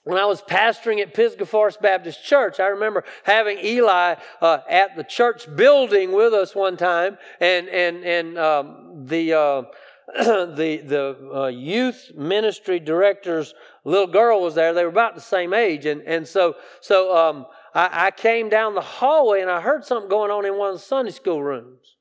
when 0.04 0.18
I 0.18 0.26
was 0.26 0.42
pastoring 0.42 1.00
at 1.00 1.14
Pisgah 1.14 1.46
Forest 1.46 1.80
Baptist 1.80 2.22
Church, 2.22 2.60
I 2.60 2.66
remember 2.66 3.04
having 3.24 3.58
Eli 3.58 4.16
uh, 4.40 4.58
at 4.68 4.96
the 4.96 5.04
church 5.04 5.54
building 5.56 6.12
with 6.12 6.34
us 6.34 6.54
one 6.54 6.76
time, 6.76 7.16
and 7.40 7.68
and 7.68 8.04
and 8.04 8.38
um, 8.38 9.06
the 9.06 9.32
uh, 9.32 9.62
the 10.14 10.82
the 10.84 11.30
uh, 11.34 11.46
youth 11.46 12.12
ministry 12.14 12.78
director's 12.78 13.54
little 13.84 14.06
girl 14.06 14.42
was 14.42 14.54
there. 14.54 14.74
They 14.74 14.84
were 14.84 14.90
about 14.90 15.14
the 15.14 15.22
same 15.22 15.54
age, 15.54 15.86
and 15.86 16.02
and 16.02 16.28
so 16.28 16.56
so 16.82 17.16
um, 17.16 17.46
I, 17.74 18.06
I 18.06 18.10
came 18.10 18.50
down 18.50 18.74
the 18.74 18.82
hallway 18.82 19.40
and 19.40 19.50
I 19.50 19.62
heard 19.62 19.86
something 19.86 20.10
going 20.10 20.30
on 20.30 20.44
in 20.44 20.58
one 20.58 20.68
of 20.70 20.76
the 20.76 20.84
Sunday 20.84 21.12
school 21.12 21.42
rooms, 21.42 21.96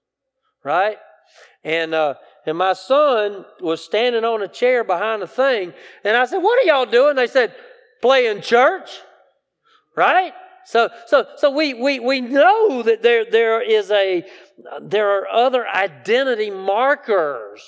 right? 0.66 0.98
And 1.64 1.94
uh, 1.94 2.16
and 2.46 2.58
my 2.58 2.74
son 2.74 3.46
was 3.62 3.82
standing 3.82 4.26
on 4.26 4.42
a 4.42 4.50
chair 4.50 4.84
behind 4.84 5.24
a 5.24 5.28
thing, 5.28 5.74
and 6.04 6.18
I 6.18 6.26
said, 6.26 6.40
"What 6.40 6.62
are 6.62 6.68
y'all 6.68 6.86
doing?" 6.86 7.16
They 7.16 7.28
said 7.28 7.56
play 8.04 8.28
in 8.28 8.42
church, 8.42 8.90
right? 9.96 10.34
So, 10.66 10.90
so, 11.08 11.26
so 11.38 11.50
we, 11.52 11.74
we, 11.74 12.02
we 12.02 12.20
know 12.20 12.84
that 12.84 13.02
there, 13.02 13.24
there 13.24 13.62
is 13.62 13.90
a, 13.92 14.26
there 14.82 15.10
are 15.10 15.28
other 15.30 15.66
identity 15.66 16.50
markers, 16.50 17.64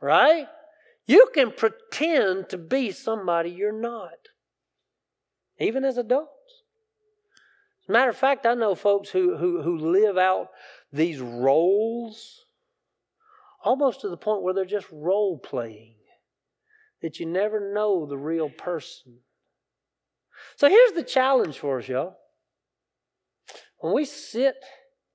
right? 0.00 0.48
You 1.06 1.28
can 1.32 1.52
pretend 1.52 2.48
to 2.48 2.58
be 2.58 2.90
somebody 2.90 3.50
you're 3.50 3.80
not, 3.80 4.18
even 5.60 5.84
as 5.84 5.96
adults. 5.98 6.32
As 7.84 7.88
a 7.88 7.92
matter 7.92 8.10
of 8.10 8.16
fact, 8.16 8.44
I 8.44 8.54
know 8.54 8.74
folks 8.74 9.10
who, 9.10 9.36
who, 9.36 9.62
who 9.62 9.78
live 9.78 10.18
out 10.18 10.48
these 10.92 11.20
roles 11.20 12.44
almost 13.64 14.00
to 14.00 14.08
the 14.08 14.16
point 14.16 14.42
where 14.42 14.52
they're 14.52 14.64
just 14.64 14.90
role 14.90 15.38
playing, 15.38 15.94
that 17.02 17.20
you 17.20 17.26
never 17.26 17.72
know 17.72 18.04
the 18.04 18.18
real 18.18 18.48
person. 18.48 19.20
So 20.56 20.68
here's 20.68 20.92
the 20.92 21.02
challenge 21.02 21.58
for 21.58 21.78
us, 21.78 21.88
y'all. 21.88 22.16
When 23.78 23.94
we 23.94 24.04
sit 24.04 24.56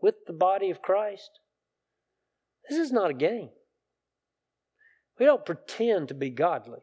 with 0.01 0.15
the 0.25 0.33
body 0.33 0.69
of 0.69 0.81
Christ. 0.81 1.39
This 2.69 2.79
is 2.79 2.91
not 2.91 3.11
a 3.11 3.15
game. 3.15 3.49
We 5.19 5.25
don't 5.25 5.45
pretend 5.45 6.07
to 6.07 6.13
be 6.13 6.29
godly. 6.29 6.81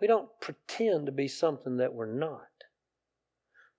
We 0.00 0.06
don't 0.06 0.28
pretend 0.40 1.06
to 1.06 1.12
be 1.12 1.28
something 1.28 1.76
that 1.76 1.94
we're 1.94 2.12
not. 2.12 2.40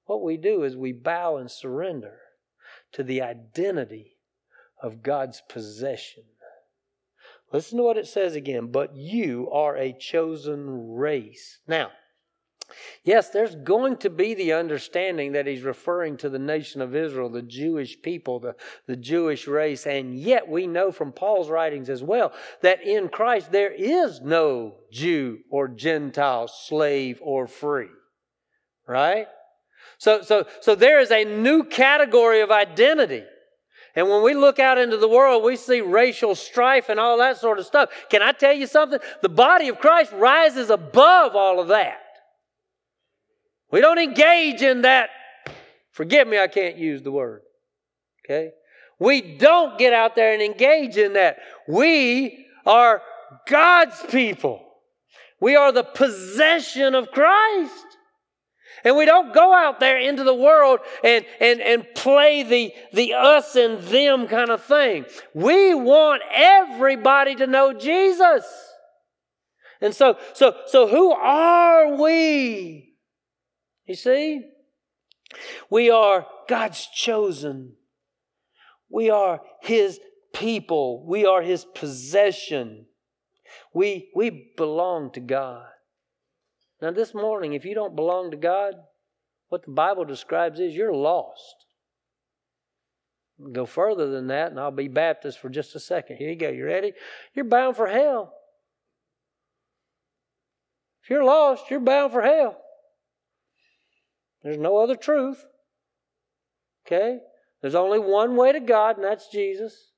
What 0.05 0.24
we 0.24 0.38
do 0.38 0.63
is 0.63 0.77
we 0.77 0.91
bow 0.91 1.38
and 1.38 1.50
surrender 1.50 2.20
to 2.93 3.03
the 3.03 3.22
identity 3.22 4.17
of 4.82 5.01
God's 5.01 5.41
possession. 5.50 6.24
Listen 7.51 7.77
to 7.77 7.84
what 7.84 7.98
it 7.98 8.08
says 8.08 8.36
again. 8.36 8.67
But 8.67 8.96
you 8.96 9.50
are 9.51 9.75
a 9.75 9.93
chosen 9.98 10.93
race. 10.93 11.60
Now, 11.67 11.91
Yes, 13.03 13.29
there's 13.29 13.55
going 13.55 13.98
to 13.98 14.10
be 14.10 14.34
the 14.34 14.53
understanding 14.53 15.34
that 15.34 15.46
he's 15.46 15.62
referring 15.62 16.17
to 16.17 16.29
the 16.29 16.39
nation 16.39 16.82
of 16.82 16.96
Israel, 16.96 17.29
the 17.29 17.41
Jewish 17.41 18.01
people, 18.01 18.39
the, 18.39 18.55
the 18.88 18.96
Jewish 18.96 19.48
race. 19.48 19.86
And 19.86 20.17
yet 20.17 20.48
we 20.48 20.67
know 20.67 20.91
from 20.91 21.12
Paul's 21.12 21.50
writings 21.50 21.89
as 21.89 22.01
well 22.01 22.34
that 22.62 22.82
in 22.82 23.10
Christ 23.10 23.51
there 23.51 23.72
is 23.72 24.22
no 24.22 24.75
Jew 24.91 25.39
or 25.50 25.67
Gentile, 25.67 26.48
slave 26.48 27.20
or 27.22 27.48
free. 27.48 27.89
Right? 28.88 29.27
So, 29.98 30.22
so, 30.22 30.46
so 30.62 30.75
there 30.75 31.00
is 31.00 31.12
a 31.12 31.25
new 31.25 31.63
category 31.63 32.41
of 32.41 32.51
identity. 32.51 33.24
And 33.96 34.10
when 34.10 34.24
we 34.24 34.34
look 34.34 34.60
out 34.60 34.77
into 34.77 34.98
the 34.98 35.08
world, 35.08 35.43
we 35.43 35.55
see 35.55 35.82
racial 35.82 36.36
strife 36.36 36.89
and 36.89 37.00
all 37.00 37.20
that 37.20 37.38
sort 37.38 37.60
of 37.60 37.65
stuff. 37.65 37.89
Can 38.10 38.22
I 38.22 38.32
tell 38.32 38.53
you 38.53 38.65
something? 38.65 39.00
The 39.22 39.29
body 39.29 39.67
of 39.67 39.79
Christ 39.79 40.12
rises 40.13 40.70
above 40.70 41.36
all 41.36 41.60
of 41.60 41.67
that. 41.67 42.00
We 43.74 43.82
don't 43.82 43.98
engage 43.98 44.62
in 44.62 44.84
that. 44.84 45.10
Forgive 45.94 46.27
me, 46.27 46.38
I 46.38 46.48
can't 46.48 46.77
use 46.77 47.01
the 47.01 47.12
word. 47.12 47.42
Okay? 48.24 48.51
We 49.00 49.36
don't 49.38 49.80
get 49.80 49.94
out 49.94 50.15
there 50.15 50.32
and 50.32 50.44
engage 50.44 50.96
in 50.96 51.13
that. 51.13 51.39
We 51.68 52.46
are 52.68 53.01
God's 53.48 54.00
people. 54.12 54.63
We 55.42 55.56
are 55.56 55.72
the 55.72 55.84
possession 55.84 56.94
of 56.94 57.10
Christ. 57.10 57.98
And 58.84 58.96
we 58.96 59.06
don't 59.06 59.34
go 59.34 59.51
out 59.51 59.80
there 59.80 59.98
into 59.98 60.24
the 60.24 60.36
world 60.36 60.80
and, 61.03 61.25
and, 61.42 61.60
and 61.60 61.88
play 61.96 62.44
the, 62.44 62.74
the 62.94 63.15
us 63.15 63.56
and 63.56 63.82
them 63.82 64.27
kind 64.27 64.51
of 64.51 64.63
thing. 64.63 65.06
We 65.34 65.74
want 65.74 66.22
everybody 66.32 67.34
to 67.38 67.48
know 67.48 67.74
Jesus. 67.74 68.46
And 69.82 69.96
so, 69.96 70.20
so, 70.34 70.58
so 70.68 70.88
who 70.88 71.12
are 71.12 71.96
we? 71.96 72.93
You 73.86 73.96
see? 73.96 74.46
We 75.70 75.90
are 75.90 76.25
God's 76.48 76.88
chosen. 76.88 77.74
We 78.90 79.10
are 79.10 79.42
His 79.62 80.00
people. 80.34 81.06
We 81.06 81.25
are 81.25 81.42
His 81.42 81.66
possession. 81.66 82.86
We, 83.74 84.10
we 84.16 84.54
belong 84.56 85.12
to 85.13 85.20
God. 85.20 85.66
Now, 86.82 86.92
this 86.92 87.13
morning, 87.13 87.54
if 87.54 87.66
you 87.66 87.75
don't 87.75 87.96
belong 87.96 88.32
to 88.32 88.38
God, 88.38 88.75
what 89.50 89.66
the 89.66 89.72
Bible 89.72 90.06
describes 90.06 90.60
is 90.60 90.75
you're 90.75 90.94
lost. 90.94 91.56
Go 93.52 93.66
further 93.66 94.10
than 94.10 94.28
that, 94.28 94.52
and 94.52 94.60
I'll 94.60 94.72
be 94.72 94.88
Baptist 94.88 95.40
for 95.40 95.50
just 95.50 95.75
a 95.75 95.80
second. 95.80 96.18
Here 96.18 96.30
you 96.30 96.36
go. 96.36 96.50
You 96.50 96.66
ready? 96.66 96.94
You're 97.34 97.46
bound 97.46 97.75
for 97.75 97.88
hell. 97.88 98.34
If 101.04 101.10
you're 101.10 101.24
lost, 101.24 101.70
you're 101.70 101.80
bound 101.80 102.13
for 102.13 102.22
hell. 102.22 102.62
There's 104.44 104.58
no 104.58 104.78
other 104.78 104.96
truth. 104.96 105.44
Okay? 106.86 107.20
There's 107.62 107.76
only 107.76 108.00
one 108.00 108.36
way 108.36 108.52
to 108.52 108.60
God, 108.60 108.98
and 108.98 109.06
that's 109.06 109.30
Jesus. 109.30 109.92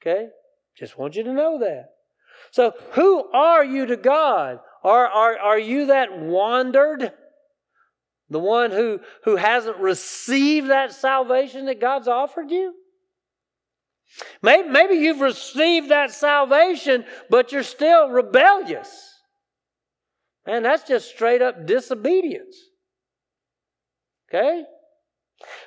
Okay? 0.00 0.28
Just 0.76 0.98
want 0.98 1.16
you 1.16 1.22
to 1.24 1.32
know 1.32 1.58
that. 1.60 1.90
So, 2.50 2.74
who 2.92 3.30
are 3.32 3.64
you 3.64 3.86
to 3.86 3.96
God? 3.96 4.58
Are, 4.82 5.06
are, 5.06 5.38
are 5.38 5.58
you 5.58 5.86
that 5.86 6.18
wandered? 6.18 7.12
The 8.30 8.38
one 8.38 8.70
who, 8.70 9.00
who 9.24 9.36
hasn't 9.36 9.78
received 9.78 10.68
that 10.68 10.92
salvation 10.92 11.66
that 11.66 11.80
God's 11.80 12.08
offered 12.08 12.50
you? 12.50 12.74
Maybe, 14.42 14.68
maybe 14.68 14.94
you've 14.94 15.20
received 15.20 15.90
that 15.90 16.12
salvation, 16.12 17.04
but 17.30 17.52
you're 17.52 17.62
still 17.62 18.10
rebellious. 18.10 19.10
Man, 20.46 20.62
that's 20.62 20.84
just 20.84 21.08
straight 21.08 21.42
up 21.42 21.66
disobedience. 21.66 22.56
Okay? 24.34 24.64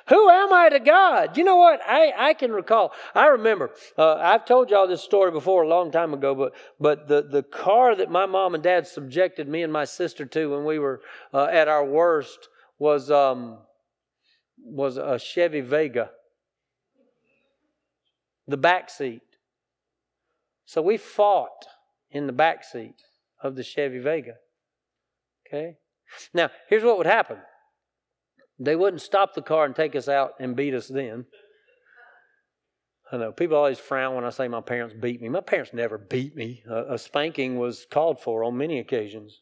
Who 0.08 0.28
am 0.28 0.52
I 0.52 0.70
to 0.70 0.80
God? 0.80 1.36
You 1.36 1.44
know 1.44 1.56
what? 1.56 1.80
I, 1.86 2.12
I 2.16 2.34
can 2.34 2.52
recall. 2.52 2.92
I 3.14 3.26
remember. 3.26 3.70
Uh, 3.96 4.14
I've 4.14 4.44
told 4.44 4.70
y'all 4.70 4.88
this 4.88 5.02
story 5.02 5.30
before 5.30 5.62
a 5.62 5.68
long 5.68 5.90
time 5.90 6.14
ago, 6.14 6.34
but 6.34 6.54
but 6.80 7.08
the, 7.08 7.22
the 7.22 7.42
car 7.42 7.94
that 7.94 8.10
my 8.10 8.26
mom 8.26 8.54
and 8.54 8.62
dad 8.62 8.86
subjected 8.86 9.48
me 9.48 9.62
and 9.62 9.72
my 9.72 9.84
sister 9.84 10.24
to 10.24 10.50
when 10.50 10.64
we 10.64 10.78
were 10.78 11.02
uh, 11.32 11.44
at 11.44 11.68
our 11.68 11.84
worst 11.84 12.48
was 12.78 13.10
um, 13.10 13.58
was 14.58 14.96
a 14.96 15.18
Chevy 15.18 15.60
Vega. 15.60 16.10
The 18.46 18.56
back 18.56 18.88
seat. 18.90 19.22
So 20.64 20.80
we 20.82 20.96
fought 20.96 21.66
in 22.10 22.26
the 22.26 22.32
back 22.32 22.64
seat 22.64 22.96
of 23.42 23.54
the 23.54 23.62
Chevy 23.62 23.98
Vega. 23.98 24.34
Okay. 25.46 25.76
Now 26.32 26.50
here's 26.68 26.82
what 26.82 26.96
would 26.98 27.06
happen. 27.06 27.36
They 28.58 28.76
wouldn't 28.76 29.02
stop 29.02 29.34
the 29.34 29.42
car 29.42 29.64
and 29.64 29.74
take 29.74 29.94
us 29.94 30.08
out 30.08 30.34
and 30.40 30.56
beat 30.56 30.74
us 30.74 30.88
then. 30.88 31.26
I 33.10 33.16
know 33.16 33.32
people 33.32 33.56
always 33.56 33.78
frown 33.78 34.14
when 34.14 34.24
I 34.24 34.30
say 34.30 34.48
my 34.48 34.60
parents 34.60 34.94
beat 35.00 35.22
me. 35.22 35.28
My 35.28 35.40
parents 35.40 35.72
never 35.72 35.96
beat 35.96 36.36
me. 36.36 36.62
A, 36.68 36.94
a 36.94 36.98
spanking 36.98 37.56
was 37.56 37.86
called 37.90 38.20
for 38.20 38.44
on 38.44 38.56
many 38.56 38.78
occasions, 38.80 39.40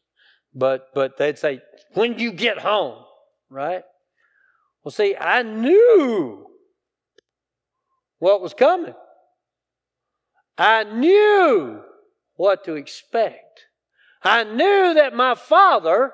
but 0.53 0.87
but 0.93 1.17
they'd 1.17 1.37
say, 1.37 1.61
"When 1.93 2.17
you 2.17 2.31
get 2.31 2.59
home," 2.59 3.03
right? 3.49 3.83
Well, 4.83 4.91
see, 4.91 5.15
I 5.19 5.41
knew 5.41 6.47
what 8.19 8.41
was 8.41 8.53
coming. 8.53 8.95
I 10.57 10.85
knew 10.85 11.83
what 12.35 12.63
to 12.65 12.75
expect. 12.75 13.65
I 14.23 14.43
knew 14.43 14.93
that 14.93 15.13
my 15.13 15.35
father 15.35 16.13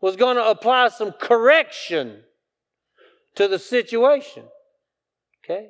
was 0.00 0.16
going 0.16 0.36
to 0.36 0.48
apply 0.48 0.88
some 0.88 1.12
correction 1.12 2.22
to 3.34 3.48
the 3.48 3.58
situation. 3.58 4.44
Okay? 5.44 5.68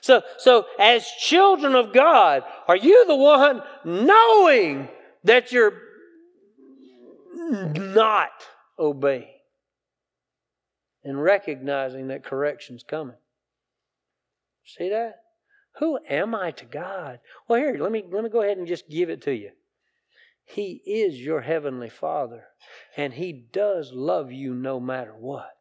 So, 0.00 0.22
so 0.38 0.64
as 0.78 1.06
children 1.20 1.74
of 1.74 1.92
God, 1.92 2.42
are 2.68 2.76
you 2.76 3.06
the 3.06 3.16
one 3.16 3.62
knowing 3.84 4.88
that 5.24 5.52
you're 5.52 5.74
not 7.34 8.30
obeying 8.78 9.28
and 11.02 11.22
recognizing 11.22 12.08
that 12.08 12.24
correction's 12.24 12.82
coming? 12.82 13.16
See 14.64 14.88
that? 14.88 15.20
Who 15.78 15.98
am 16.08 16.34
I 16.34 16.52
to 16.52 16.64
God? 16.64 17.20
Well, 17.48 17.60
here, 17.60 17.76
let 17.78 17.92
me 17.92 18.04
let 18.10 18.24
me 18.24 18.30
go 18.30 18.42
ahead 18.42 18.56
and 18.56 18.66
just 18.66 18.88
give 18.88 19.10
it 19.10 19.22
to 19.22 19.34
you. 19.34 19.50
He 20.44 20.82
is 20.86 21.20
your 21.20 21.40
heavenly 21.40 21.88
Father, 21.88 22.44
and 22.96 23.14
He 23.14 23.32
does 23.32 23.92
love 23.92 24.30
you 24.30 24.54
no 24.54 24.78
matter 24.78 25.14
what. 25.14 25.56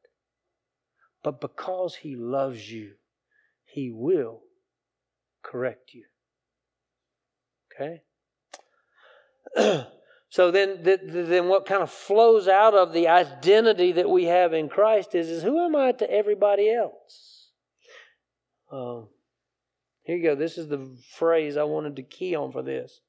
But 1.24 1.40
because 1.40 1.96
He 1.96 2.16
loves 2.16 2.72
you, 2.72 2.94
He 3.66 3.92
will 3.92 4.42
correct 5.42 5.94
you. 5.94 6.06
Okay? 7.74 8.02
so 10.30 10.52
then, 10.52 10.80
then 10.84 11.48
what 11.48 11.66
kind 11.66 11.82
of 11.82 11.90
flows 11.90 12.48
out 12.48 12.74
of 12.74 12.94
the 12.94 13.08
identity 13.08 13.94
that 13.94 14.10
we 14.10 14.26
have 14.26 14.54
in 14.54 14.70
Christ 14.70 15.16
is, 15.16 15.30
is 15.30 15.44
who 15.44 15.64
am 15.64 15.76
I 15.76 15.94
to 15.94 16.12
everybody 16.12 16.72
else? 16.72 17.52
Um, 18.72 19.08
here 20.04 20.18
you 20.18 20.24
go. 20.24 20.36
This 20.36 20.58
is 20.58 20.68
the 20.68 20.98
phrase 21.18 21.56
I 21.56 21.64
wanted 21.64 21.96
to 21.96 22.04
key 22.04 22.36
on 22.36 22.52
for 22.52 22.62
this. 22.62 23.02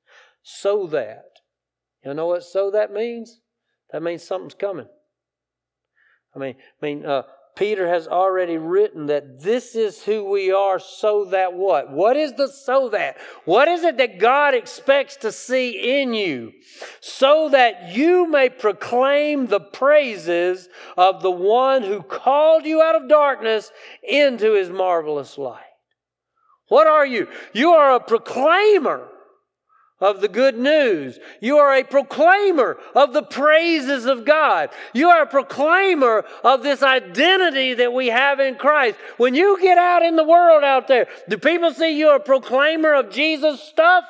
So 0.42 0.86
that 0.88 1.24
you 2.04 2.14
know 2.14 2.26
what 2.26 2.44
so 2.44 2.70
that 2.70 2.92
means? 2.92 3.40
That 3.92 4.02
means 4.02 4.22
something's 4.22 4.54
coming. 4.54 4.88
I 6.34 6.38
mean, 6.38 6.56
I 6.82 6.86
mean, 6.86 7.06
uh, 7.06 7.22
Peter 7.56 7.88
has 7.88 8.08
already 8.08 8.58
written 8.58 9.06
that 9.06 9.40
this 9.40 9.76
is 9.76 10.02
who 10.02 10.24
we 10.24 10.50
are 10.50 10.80
so 10.80 11.26
that 11.26 11.54
what? 11.54 11.92
What 11.92 12.16
is 12.16 12.32
the 12.32 12.48
so 12.48 12.88
that? 12.88 13.16
What 13.44 13.68
is 13.68 13.84
it 13.84 13.96
that 13.98 14.18
God 14.18 14.54
expects 14.54 15.16
to 15.18 15.30
see 15.30 16.00
in 16.00 16.14
you? 16.14 16.52
So 17.00 17.48
that 17.50 17.94
you 17.94 18.28
may 18.28 18.48
proclaim 18.48 19.46
the 19.46 19.60
praises 19.60 20.68
of 20.96 21.22
the 21.22 21.30
one 21.30 21.84
who 21.84 22.02
called 22.02 22.64
you 22.64 22.82
out 22.82 23.00
of 23.00 23.08
darkness 23.08 23.70
into 24.02 24.54
his 24.54 24.70
marvelous 24.70 25.38
light. 25.38 25.62
What 26.68 26.88
are 26.88 27.06
you? 27.06 27.28
You 27.52 27.70
are 27.70 27.94
a 27.94 28.00
proclaimer 28.00 29.08
of 30.00 30.20
the 30.20 30.28
good 30.28 30.58
news. 30.58 31.18
You 31.40 31.58
are 31.58 31.74
a 31.74 31.84
proclaimer 31.84 32.76
of 32.94 33.12
the 33.12 33.22
praises 33.22 34.06
of 34.06 34.24
God. 34.24 34.70
You 34.92 35.08
are 35.08 35.22
a 35.22 35.26
proclaimer 35.26 36.24
of 36.42 36.62
this 36.62 36.82
identity 36.82 37.74
that 37.74 37.92
we 37.92 38.08
have 38.08 38.40
in 38.40 38.56
Christ. 38.56 38.98
When 39.16 39.34
you 39.34 39.60
get 39.60 39.78
out 39.78 40.02
in 40.02 40.16
the 40.16 40.24
world 40.24 40.64
out 40.64 40.88
there, 40.88 41.06
do 41.28 41.38
people 41.38 41.72
see 41.72 41.98
you 41.98 42.14
a 42.14 42.20
proclaimer 42.20 42.94
of 42.94 43.10
Jesus 43.10 43.62
stuff? 43.62 44.04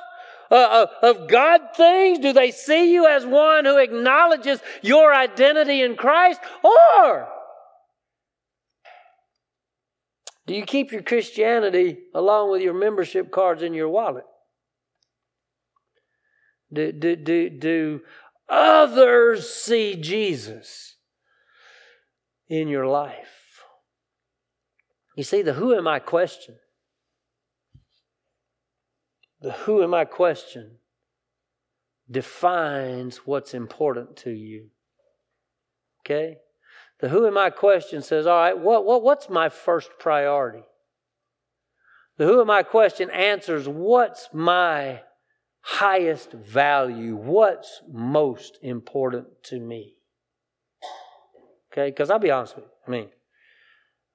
Uh, 0.50 0.54
uh 0.54 0.86
of 1.02 1.28
God 1.28 1.60
things? 1.74 2.18
Do 2.18 2.32
they 2.32 2.50
see 2.50 2.92
you 2.92 3.06
as 3.06 3.24
one 3.24 3.64
who 3.64 3.78
acknowledges 3.78 4.60
your 4.82 5.12
identity 5.14 5.82
in 5.82 5.96
Christ? 5.96 6.38
Or 6.62 7.28
do 10.46 10.54
you 10.54 10.64
keep 10.64 10.92
your 10.92 11.02
Christianity 11.02 11.98
along 12.14 12.50
with 12.50 12.60
your 12.60 12.74
membership 12.74 13.30
cards 13.30 13.62
in 13.62 13.72
your 13.72 13.88
wallet? 13.88 14.24
Do, 16.74 16.92
do, 16.92 17.16
do, 17.16 17.50
do 17.50 18.00
others 18.48 19.48
see 19.48 19.96
Jesus 19.96 20.96
in 22.48 22.68
your 22.68 22.86
life? 22.86 23.62
You 25.16 25.24
see, 25.24 25.42
the 25.42 25.54
who 25.54 25.74
am 25.74 25.86
I 25.86 26.00
question, 26.00 26.56
the 29.40 29.52
who 29.52 29.82
am 29.82 29.94
I 29.94 30.04
question 30.04 30.78
defines 32.10 33.18
what's 33.18 33.54
important 33.54 34.16
to 34.18 34.30
you. 34.30 34.66
Okay? 36.00 36.38
The 37.00 37.08
who 37.08 37.26
am 37.26 37.38
I 37.38 37.50
question 37.50 38.02
says, 38.02 38.26
all 38.26 38.36
right, 38.36 38.58
what, 38.58 38.84
what, 38.84 39.02
what's 39.02 39.28
my 39.28 39.48
first 39.48 39.90
priority? 39.98 40.64
The 42.16 42.26
who 42.26 42.40
am 42.40 42.50
I 42.50 42.62
question 42.62 43.10
answers, 43.10 43.68
what's 43.68 44.28
my 44.32 45.00
highest 45.64 46.32
value? 46.32 47.16
What's 47.16 47.80
most 47.90 48.58
important 48.62 49.26
to 49.44 49.58
me? 49.58 49.94
Okay, 51.72 51.90
because 51.90 52.10
I'll 52.10 52.18
be 52.18 52.30
honest 52.30 52.56
with 52.56 52.66
you. 52.66 52.70
I 52.86 52.90
mean, 52.90 53.08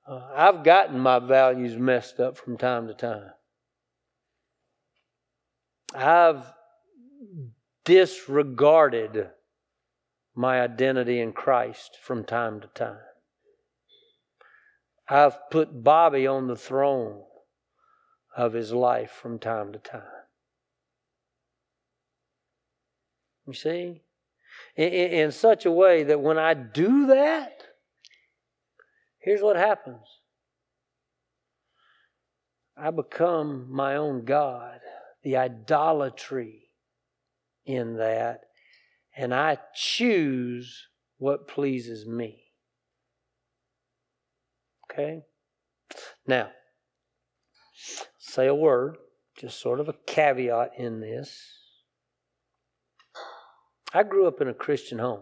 uh, 0.07 0.29
I've 0.35 0.63
gotten 0.63 0.99
my 0.99 1.19
values 1.19 1.75
messed 1.75 2.19
up 2.19 2.37
from 2.37 2.57
time 2.57 2.87
to 2.87 2.93
time. 2.93 3.31
I've 5.93 6.45
disregarded 7.83 9.29
my 10.35 10.61
identity 10.61 11.19
in 11.19 11.33
Christ 11.33 11.97
from 12.01 12.23
time 12.23 12.61
to 12.61 12.67
time. 12.67 12.99
I've 15.07 15.49
put 15.49 15.83
Bobby 15.83 16.27
on 16.27 16.45
the 16.45 16.55
throne 16.55 17.23
of 18.37 18.53
his 18.53 18.71
life 18.71 19.09
from 19.09 19.39
time 19.39 19.73
to 19.73 19.79
time. 19.79 20.18
You 23.49 23.55
see? 23.55 24.01
In, 24.75 24.89
in, 24.93 25.31
such 25.31 25.65
a 25.65 25.71
way 25.71 26.03
that 26.03 26.21
when 26.21 26.37
I 26.37 26.53
do 26.53 27.07
that, 27.07 27.63
here's 29.17 29.41
what 29.41 29.55
happens 29.55 30.05
I 32.77 32.91
become 32.91 33.65
my 33.71 33.95
own 33.95 34.23
God. 34.23 34.79
The 35.23 35.37
idolatry 35.37 36.69
in 37.65 37.97
that, 37.97 38.41
and 39.17 39.33
I 39.33 39.57
choose 39.73 40.87
what 41.17 41.47
pleases 41.47 42.05
me. 42.05 42.43
Okay? 44.85 45.23
Now, 46.27 46.51
say 48.19 48.45
a 48.45 48.53
word, 48.55 48.97
just 49.37 49.59
sort 49.59 49.79
of 49.79 49.89
a 49.89 49.95
caveat 50.05 50.73
in 50.77 51.01
this. 51.01 51.58
I 53.93 54.03
grew 54.03 54.27
up 54.27 54.41
in 54.41 54.47
a 54.47 54.53
Christian 54.53 54.99
home. 54.99 55.21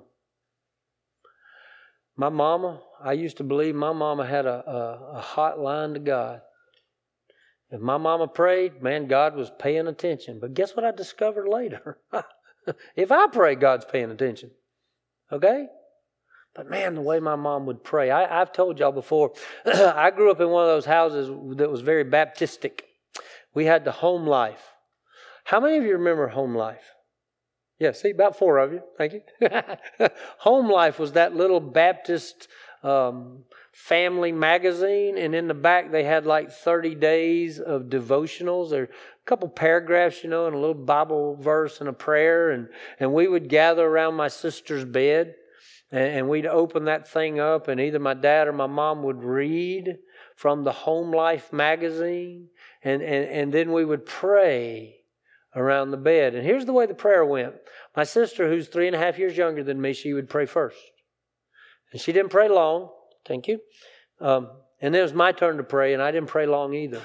My 2.16 2.30
mama, 2.30 2.82
I 3.02 3.14
used 3.14 3.38
to 3.38 3.44
believe 3.44 3.76
my 3.76 3.94
mama 3.94 4.26
had 4.26 4.46
a, 4.46 4.70
a, 4.70 5.18
a 5.20 5.22
hotline 5.22 5.94
to 5.94 6.00
God. 6.00 6.42
If 7.70 7.80
my 7.80 7.98
mama 7.98 8.28
prayed, 8.28 8.82
man, 8.82 9.08
God 9.08 9.36
was 9.36 9.52
paying 9.60 9.88
attention. 9.88 10.40
But 10.40 10.54
guess 10.54 10.76
what 10.76 10.86
I 10.86 10.92
discovered 10.92 11.48
later? 11.48 12.00
if 12.96 13.12
I 13.12 13.28
pray, 13.28 13.56
God's 13.56 13.86
paying 13.86 14.10
attention. 14.10 14.52
Okay? 15.32 15.68
But 16.56 16.70
man, 16.70 16.96
the 16.96 17.02
way 17.02 17.20
my 17.20 17.36
mom 17.36 17.68
would 17.68 17.84
pray. 17.84 18.10
I, 18.10 18.40
have 18.40 18.52
told 18.52 18.80
y'all 18.80 18.92
before, 18.92 19.34
I 19.66 20.12
grew 20.12 20.32
up 20.32 20.42
in 20.42 20.50
one 20.50 20.64
of 20.64 20.70
those 20.70 20.86
houses 20.86 21.28
that 21.58 21.70
was 21.70 21.82
very 21.82 22.04
Baptistic. 22.04 22.82
We 23.54 23.66
had 23.66 23.86
the 23.86 23.92
home 23.92 24.26
life. 24.26 24.64
How 25.44 25.60
many 25.60 25.78
of 25.78 25.84
you 25.84 25.94
remember 25.94 26.28
home 26.30 26.56
life? 26.56 26.84
Yeah, 27.80 27.92
see, 27.92 28.10
about 28.10 28.38
four 28.38 28.58
of 28.58 28.74
you. 28.74 28.82
Thank 28.98 29.14
you. 29.14 29.22
Home 30.40 30.70
Life 30.70 30.98
was 30.98 31.12
that 31.12 31.36
little 31.36 31.60
Baptist 31.60 32.48
um, 32.84 33.44
family 33.72 34.32
magazine, 34.32 35.18
and 35.18 35.36
in 35.36 35.48
the 35.48 35.54
back 35.54 35.92
they 35.92 36.04
had 36.04 36.26
like 36.26 36.52
30 36.52 36.96
days 36.96 37.60
of 37.60 37.84
devotionals. 37.84 38.72
There 38.72 38.84
a 38.84 38.90
couple 39.26 39.48
paragraphs, 39.48 40.24
you 40.24 40.30
know, 40.30 40.48
and 40.48 40.56
a 40.56 40.60
little 40.60 40.74
Bible 40.74 41.36
verse 41.36 41.80
and 41.80 41.88
a 41.88 41.94
prayer, 41.94 42.52
and, 42.52 42.68
and 43.00 43.14
we 43.14 43.28
would 43.28 43.48
gather 43.48 43.86
around 43.86 44.16
my 44.16 44.28
sister's 44.28 44.84
bed, 44.84 45.36
and, 45.92 46.04
and 46.04 46.30
we'd 46.30 46.48
open 46.48 46.86
that 46.86 47.08
thing 47.08 47.40
up, 47.40 47.68
and 47.68 47.80
either 47.80 48.00
my 48.00 48.16
dad 48.16 48.48
or 48.48 48.54
my 48.54 48.68
mom 48.68 49.04
would 49.04 49.24
read 49.24 50.00
from 50.36 50.64
the 50.64 50.72
Home 50.72 51.12
Life 51.12 51.54
magazine, 51.54 52.48
and, 52.84 53.04
and, 53.04 53.30
and 53.30 53.54
then 53.54 53.72
we 53.72 53.86
would 53.86 54.06
pray 54.08 54.97
around 55.56 55.92
the 55.92 55.98
bed. 55.98 56.36
And 56.36 56.46
here's 56.46 56.66
the 56.66 56.74
way 56.74 56.86
the 56.86 56.94
prayer 56.94 57.26
went. 57.26 57.56
My 57.96 58.04
sister, 58.04 58.50
who's 58.50 58.68
three 58.68 58.88
and 58.88 58.96
a 58.96 59.00
half 59.00 59.18
years 59.18 59.38
younger 59.38 59.64
than 59.64 59.82
me, 59.82 59.94
she 59.94 60.14
would 60.14 60.30
pray 60.30 60.46
first. 60.46 60.78
And 61.92 62.02
she 62.02 62.12
didn't 62.12 62.32
pray 62.32 62.50
long. 62.50 62.90
Thank 63.26 63.48
you. 63.48 63.60
Um, 64.20 64.50
and 64.82 64.94
then 64.94 65.00
it 65.00 65.04
was 65.04 65.14
my 65.14 65.32
turn 65.32 65.58
to 65.58 65.64
pray, 65.64 65.94
and 65.94 66.02
I 66.02 66.12
didn't 66.12 66.30
pray 66.30 66.46
long 66.46 66.74
either. 66.74 67.02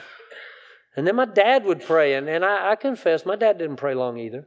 And 0.97 1.07
then 1.07 1.17
my 1.17 1.25
dad 1.25 1.65
would 1.65 1.81
pray, 1.81 2.15
and, 2.15 2.29
and 2.29 2.45
I, 2.45 2.73
I 2.73 2.77
confess, 2.77 3.25
my 3.25 3.37
dad 3.37 3.59
didn't 3.59 3.77
pray 3.77 3.95
long 3.95 4.19
either. 4.19 4.47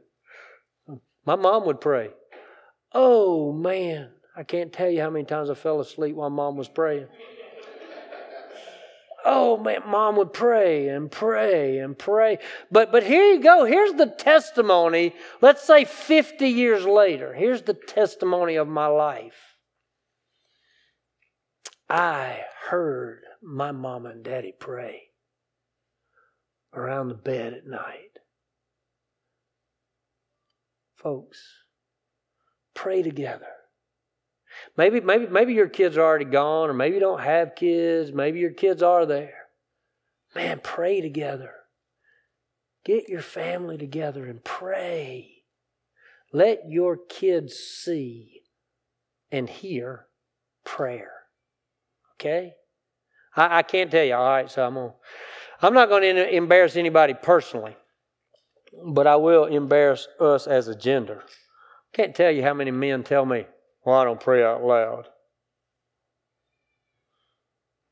My 1.24 1.34
mom 1.34 1.66
would 1.66 1.80
pray. 1.80 2.10
Oh, 2.92 3.52
man. 3.52 4.10
I 4.36 4.44
can't 4.44 4.72
tell 4.72 4.88
you 4.88 5.00
how 5.00 5.10
many 5.10 5.24
times 5.24 5.50
I 5.50 5.54
fell 5.54 5.80
asleep 5.80 6.14
while 6.14 6.30
mom 6.30 6.56
was 6.56 6.68
praying 6.68 7.08
oh 9.26 9.58
man, 9.58 9.82
mom 9.86 10.16
would 10.16 10.32
pray 10.32 10.88
and 10.88 11.10
pray 11.10 11.78
and 11.78 11.98
pray. 11.98 12.38
But 12.70 12.92
but 12.92 13.02
here 13.02 13.34
you 13.34 13.42
go. 13.42 13.64
Here's 13.64 13.92
the 13.92 14.06
testimony. 14.06 15.14
Let's 15.42 15.66
say 15.66 15.84
50 15.84 16.48
years 16.48 16.86
later. 16.86 17.34
Here's 17.34 17.62
the 17.62 17.74
testimony 17.74 18.54
of 18.54 18.68
my 18.68 18.86
life. 18.86 19.56
I 21.90 22.40
heard 22.68 23.22
my 23.42 23.72
mom 23.72 24.06
and 24.06 24.24
daddy 24.24 24.54
pray 24.58 25.02
around 26.72 27.08
the 27.08 27.14
bed 27.14 27.52
at 27.52 27.66
night. 27.66 28.18
Folks, 30.96 31.40
pray 32.74 33.02
together. 33.02 33.55
Maybe, 34.76 35.00
maybe, 35.00 35.26
maybe 35.26 35.54
your 35.54 35.68
kids 35.68 35.96
are 35.96 36.02
already 36.02 36.24
gone, 36.24 36.70
or 36.70 36.74
maybe 36.74 36.94
you 36.94 37.00
don't 37.00 37.20
have 37.20 37.54
kids. 37.54 38.12
Maybe 38.12 38.40
your 38.40 38.52
kids 38.52 38.82
are 38.82 39.06
there. 39.06 39.46
Man, 40.34 40.60
pray 40.62 41.00
together. 41.00 41.52
Get 42.84 43.08
your 43.08 43.22
family 43.22 43.78
together 43.78 44.26
and 44.26 44.44
pray. 44.44 45.42
Let 46.32 46.68
your 46.68 46.96
kids 46.96 47.54
see 47.54 48.42
and 49.32 49.48
hear 49.48 50.06
prayer. 50.64 51.12
Okay? 52.14 52.54
I, 53.34 53.58
I 53.58 53.62
can't 53.62 53.90
tell 53.90 54.04
you. 54.04 54.14
All 54.14 54.28
right, 54.28 54.50
so 54.50 54.66
I'm 54.66 54.74
gonna. 54.74 54.92
I'm 55.62 55.72
not 55.72 55.88
going 55.88 56.02
to 56.02 56.34
embarrass 56.34 56.76
anybody 56.76 57.14
personally, 57.14 57.76
but 58.84 59.06
I 59.06 59.16
will 59.16 59.46
embarrass 59.46 60.06
us 60.20 60.46
as 60.46 60.68
a 60.68 60.74
gender. 60.74 61.22
Can't 61.94 62.14
tell 62.14 62.30
you 62.30 62.42
how 62.42 62.52
many 62.52 62.70
men 62.70 63.02
tell 63.02 63.24
me, 63.24 63.46
well, 63.86 64.00
I 64.00 64.04
don't 64.04 64.20
pray 64.20 64.42
out 64.42 64.64
loud. 64.64 65.06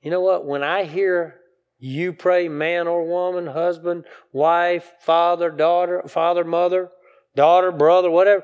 You 0.02 0.10
know 0.10 0.20
what? 0.20 0.44
When 0.44 0.64
I 0.64 0.84
hear 0.84 1.36
you 1.78 2.12
pray, 2.12 2.48
man 2.48 2.88
or 2.88 3.06
woman, 3.06 3.46
husband, 3.46 4.04
wife, 4.32 4.90
father, 5.00 5.50
daughter, 5.50 6.02
father, 6.08 6.42
mother, 6.42 6.90
daughter, 7.36 7.70
brother, 7.70 8.10
whatever, 8.10 8.42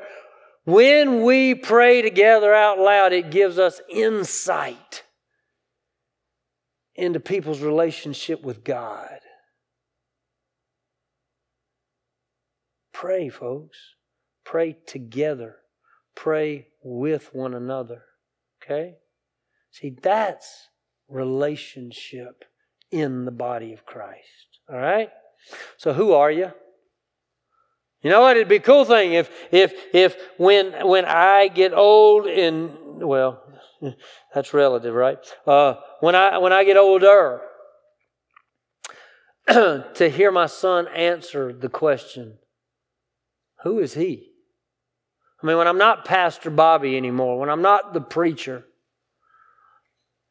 when 0.65 1.25
we 1.25 1.57
pray 1.57 2.03
together 2.03 2.55
out 2.55 2.79
loud, 2.79 3.13
it 3.13 3.33
gives 3.33 3.59
us 3.59 3.81
insight 3.91 5.03
into 6.95 7.19
people's 7.19 7.61
relationship 7.61 8.43
with 8.43 8.63
God. 8.63 9.19
Pray, 12.93 13.29
folks. 13.29 13.79
Pray 14.45 14.77
together 14.87 15.57
pray 16.21 16.67
with 16.83 17.35
one 17.35 17.55
another. 17.55 18.03
Okay? 18.63 18.95
See, 19.71 19.97
that's 20.03 20.69
relationship 21.09 22.45
in 22.91 23.25
the 23.25 23.31
body 23.31 23.73
of 23.73 23.87
Christ. 23.87 24.61
All 24.69 24.79
right? 24.79 25.11
So, 25.77 25.93
who 25.93 26.13
are 26.13 26.31
you? 26.31 26.53
You 28.03 28.11
know 28.11 28.23
what? 28.23 28.37
It'd 28.37 28.49
be 28.49 28.57
a 28.57 28.61
cool 28.61 28.85
thing 28.85 29.13
if 29.13 29.31
if 29.51 29.75
if 29.93 30.17
when 30.39 30.87
when 30.87 31.05
I 31.05 31.49
get 31.49 31.75
old 31.75 32.27
and 32.27 33.03
well, 33.03 33.43
that's 34.35 34.55
relative, 34.55 34.95
right? 34.95 35.19
Uh, 35.47 35.75
when 36.01 36.15
I 36.15 36.39
when 36.39 36.53
I 36.53 36.65
get 36.65 36.77
older, 36.77 37.41
to 39.49 40.11
hear 40.11 40.31
my 40.31 40.47
son 40.47 40.89
answer 40.89 41.53
the 41.53 41.69
question, 41.69 42.39
"Who 43.65 43.79
is 43.79 43.95
he?" 43.95 44.31
I 45.43 45.47
mean, 45.47 45.57
when 45.57 45.67
I'm 45.67 45.79
not 45.79 46.05
Pastor 46.05 46.51
Bobby 46.51 46.97
anymore, 46.97 47.39
when 47.39 47.49
I'm 47.49 47.63
not 47.63 47.95
the 47.95 48.01
preacher, 48.01 48.67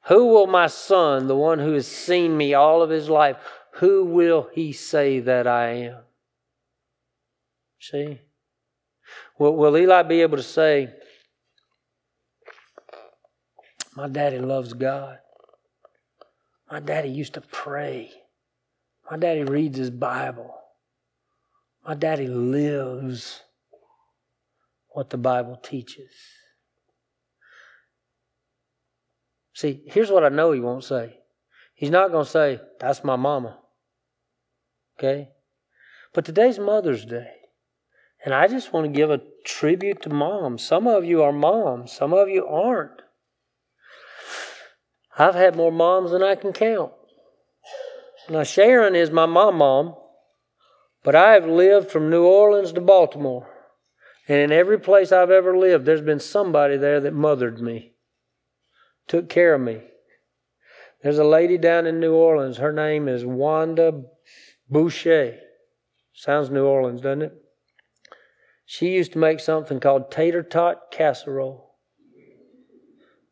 who 0.06 0.28
will 0.28 0.48
my 0.48 0.68
son, 0.68 1.28
the 1.28 1.36
one 1.36 1.60
who 1.60 1.74
has 1.74 1.88
seen 1.88 2.38
me 2.38 2.54
all 2.54 2.82
of 2.82 2.90
his 2.90 3.10
life, 3.10 3.38
who 3.74 4.06
will 4.06 4.50
he 4.54 4.72
say 4.72 5.20
that 5.20 5.48
I 5.48 5.70
am? 5.70 5.98
See? 7.80 8.20
Will, 9.38 9.56
will 9.56 9.78
Eli 9.78 10.04
be 10.04 10.22
able 10.22 10.38
to 10.38 10.44
say, 10.44 10.94
My 13.96 14.08
daddy 14.08 14.40
loves 14.40 14.74
God? 14.74 15.20
My 16.72 16.80
daddy 16.80 17.10
used 17.10 17.34
to 17.34 17.42
pray. 17.42 18.12
My 19.10 19.18
daddy 19.18 19.44
reads 19.44 19.78
his 19.78 19.90
Bible. 19.90 20.56
My 21.86 21.96
daddy 21.96 22.28
lives 22.28 23.42
what 25.00 25.12
the 25.12 25.18
Bible 25.18 25.56
teaches. 25.56 26.12
See, 29.54 29.82
here's 29.86 30.12
what 30.12 30.26
I 30.26 30.28
know 30.28 30.52
he 30.52 30.60
won't 30.60 30.84
say. 30.84 31.20
He's 31.74 31.90
not 31.90 32.12
going 32.12 32.26
to 32.26 32.30
say, 32.30 32.60
That's 32.82 33.02
my 33.06 33.16
mama. 33.16 33.60
Okay? 34.98 35.30
But 36.14 36.26
today's 36.26 36.60
Mother's 36.60 37.06
Day. 37.06 37.30
And 38.26 38.34
I 38.34 38.50
just 38.50 38.74
want 38.74 38.88
to 38.88 38.92
give 38.92 39.10
a 39.10 39.22
tribute 39.46 40.02
to 40.02 40.10
moms. 40.10 40.66
Some 40.66 40.86
of 40.86 41.06
you 41.06 41.24
are 41.24 41.32
moms, 41.32 41.94
some 41.94 42.14
of 42.14 42.28
you 42.28 42.46
aren't. 42.46 43.02
I've 45.18 45.36
had 45.36 45.56
more 45.56 45.72
moms 45.72 46.12
than 46.12 46.24
I 46.24 46.36
can 46.36 46.52
count. 46.52 46.92
Now, 48.30 48.44
Sharon 48.44 48.98
is 48.98 49.12
my 49.12 49.28
mom 49.28 49.60
mom, 49.60 49.96
but 51.06 51.16
I 51.16 51.36
have 51.36 51.46
lived 51.46 51.90
from 51.90 52.10
New 52.10 52.26
Orleans 52.26 52.74
to 52.74 52.82
Baltimore. 52.82 53.59
And 54.30 54.38
in 54.38 54.52
every 54.52 54.80
place 54.80 55.12
I've 55.12 55.32
ever 55.32 55.58
lived, 55.58 55.88
there's 55.88 56.02
been 56.02 56.20
somebody 56.20 56.78
there 56.78 57.02
that 57.02 57.16
mothered 57.16 57.60
me, 57.60 57.94
took 59.08 59.28
care 59.28 59.56
of 59.56 59.62
me. 59.62 59.82
There's 61.02 61.18
a 61.18 61.24
lady 61.24 61.58
down 61.58 61.88
in 61.88 62.00
New 62.00 62.14
Orleans. 62.14 62.58
Her 62.58 62.72
name 62.72 63.08
is 63.08 63.26
Wanda 63.26 64.04
Boucher. 64.70 65.40
Sounds 66.14 66.52
New 66.52 66.64
Orleans, 66.64 67.02
doesn't 67.02 67.24
it? 67.24 67.34
She 68.68 68.90
used 68.90 69.14
to 69.14 69.18
make 69.18 69.40
something 69.40 69.80
called 69.80 70.12
tater 70.12 70.44
tot 70.44 70.92
casserole. 70.92 71.74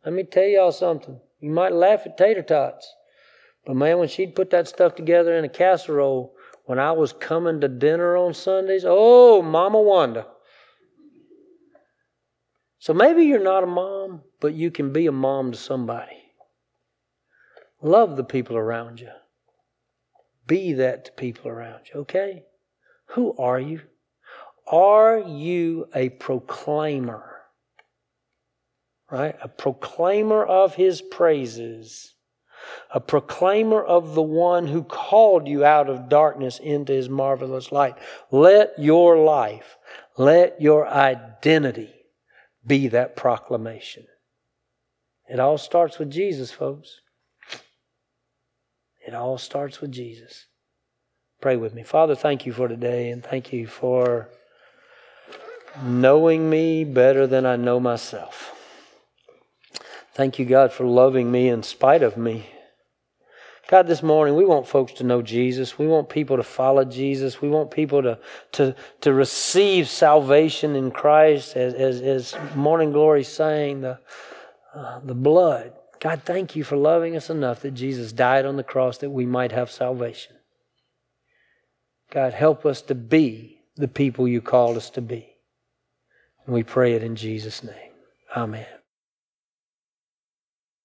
Let 0.04 0.16
me 0.16 0.24
tell 0.24 0.46
y'all 0.46 0.72
something. 0.72 1.20
You 1.40 1.52
might 1.52 1.74
laugh 1.74 2.08
at 2.08 2.18
tater 2.18 2.42
tots, 2.42 2.92
but 3.68 3.76
man, 3.76 4.00
when 4.00 4.08
she'd 4.08 4.34
put 4.34 4.50
that 4.50 4.68
stuff 4.68 4.96
together 4.96 5.38
in 5.38 5.46
a 5.46 5.50
casserole, 5.50 6.34
when 6.66 6.80
I 6.80 6.94
was 6.94 7.14
coming 7.14 7.62
to 7.62 7.68
dinner 7.68 8.18
on 8.18 8.34
Sundays, 8.34 8.84
oh, 8.88 9.44
Mama 9.44 9.80
Wanda. 9.80 10.26
So 12.80 12.94
maybe 12.94 13.24
you're 13.24 13.44
not 13.44 13.64
a 13.64 13.68
mom, 13.68 14.22
but 14.40 14.54
you 14.54 14.72
can 14.72 14.94
be 14.94 15.08
a 15.08 15.12
mom 15.12 15.52
to 15.52 15.58
somebody. 15.58 16.34
Love 17.82 18.18
the 18.18 18.24
people 18.24 18.56
around 18.56 19.00
you. 19.00 19.10
Be 20.46 20.74
that 20.74 21.06
to 21.06 21.12
people 21.12 21.50
around 21.50 21.82
you, 21.94 22.02
okay? 22.02 22.44
Who 23.12 23.36
are 23.38 23.60
you? 23.60 23.82
Are 24.68 25.20
you 25.20 25.88
a 25.94 26.10
proclaimer? 26.10 27.24
Right? 29.10 29.36
A 29.42 29.48
proclaimer 29.48 30.44
of 30.44 30.76
his 30.76 31.02
praises. 31.02 32.14
A 32.94 33.00
proclaimer 33.00 33.82
of 33.82 34.16
the 34.16 34.22
one 34.22 34.68
who 34.68 34.84
called 34.84 35.48
you 35.48 35.64
out 35.64 35.90
of 35.90 36.10
darkness 36.10 36.60
into 36.60 36.94
his 36.94 37.10
marvelous 37.10 37.72
light. 37.72 37.96
Let 38.32 38.74
your 38.78 39.18
life, 39.18 39.78
let 40.18 40.60
your 40.62 40.88
identity 40.88 41.97
be 42.68 42.88
that 42.90 43.16
proclamation. 43.16 44.06
It 45.30 45.40
all 45.40 45.58
starts 45.58 45.98
with 46.00 46.12
Jesus, 46.12 46.52
folks. 46.52 47.02
It 49.06 49.14
all 49.14 49.38
starts 49.38 49.82
with 49.82 49.92
Jesus. 49.92 50.48
Pray 51.40 51.56
with 51.56 51.74
me. 51.74 51.84
Father, 51.84 52.16
thank 52.16 52.46
you 52.46 52.54
for 52.54 52.68
today 52.68 53.10
and 53.10 53.24
thank 53.24 53.54
you 53.54 53.68
for 53.68 54.30
knowing 55.82 56.50
me 56.50 56.84
better 56.84 57.28
than 57.28 57.46
I 57.46 57.56
know 57.56 57.80
myself. 57.80 58.54
Thank 60.14 60.40
you, 60.40 60.46
God, 60.46 60.74
for 60.74 60.86
loving 60.86 61.32
me 61.32 61.48
in 61.48 61.62
spite 61.62 62.02
of 62.02 62.18
me. 62.18 62.50
God, 63.68 63.86
this 63.86 64.02
morning 64.02 64.36
we 64.36 64.46
want 64.46 64.66
folks 64.66 64.94
to 64.94 65.04
know 65.04 65.22
Jesus. 65.22 65.78
We 65.78 65.88
want 65.88 66.08
people 66.08 66.38
to 66.38 66.44
follow 66.44 66.86
Jesus. 66.86 67.42
We 67.42 67.50
want 67.50 67.70
people 67.70 68.02
to, 68.02 68.18
to, 68.54 68.76
to 69.02 69.14
receive 69.14 69.90
salvation 69.90 70.76
in 70.76 70.90
Christ 70.90 71.58
as, 71.58 71.74
as, 71.74 72.02
as 72.02 72.56
Morning 72.56 72.94
Glory 72.94 73.26
saying, 73.26 73.82
the, 73.82 74.00
uh, 74.74 75.00
the 75.04 75.14
blood. 75.14 75.74
God, 76.00 76.22
thank 76.24 76.56
you 76.56 76.64
for 76.64 76.78
loving 76.78 77.18
us 77.18 77.30
enough 77.30 77.62
that 77.62 77.72
Jesus 77.72 78.14
died 78.14 78.46
on 78.46 78.56
the 78.56 78.64
cross 78.64 79.00
that 79.00 79.10
we 79.10 79.26
might 79.26 79.52
have 79.52 79.70
salvation. 79.70 80.36
God, 82.10 82.34
help 82.34 82.66
us 82.66 82.82
to 82.84 82.96
be 82.96 83.60
the 83.76 83.90
people 83.90 84.30
you 84.30 84.42
called 84.42 84.78
us 84.78 84.90
to 84.92 85.02
be. 85.02 85.28
And 86.46 86.56
we 86.56 86.64
pray 86.64 86.94
it 86.94 87.04
in 87.04 87.18
Jesus' 87.18 87.64
name. 87.64 87.92
Amen. 88.34 88.77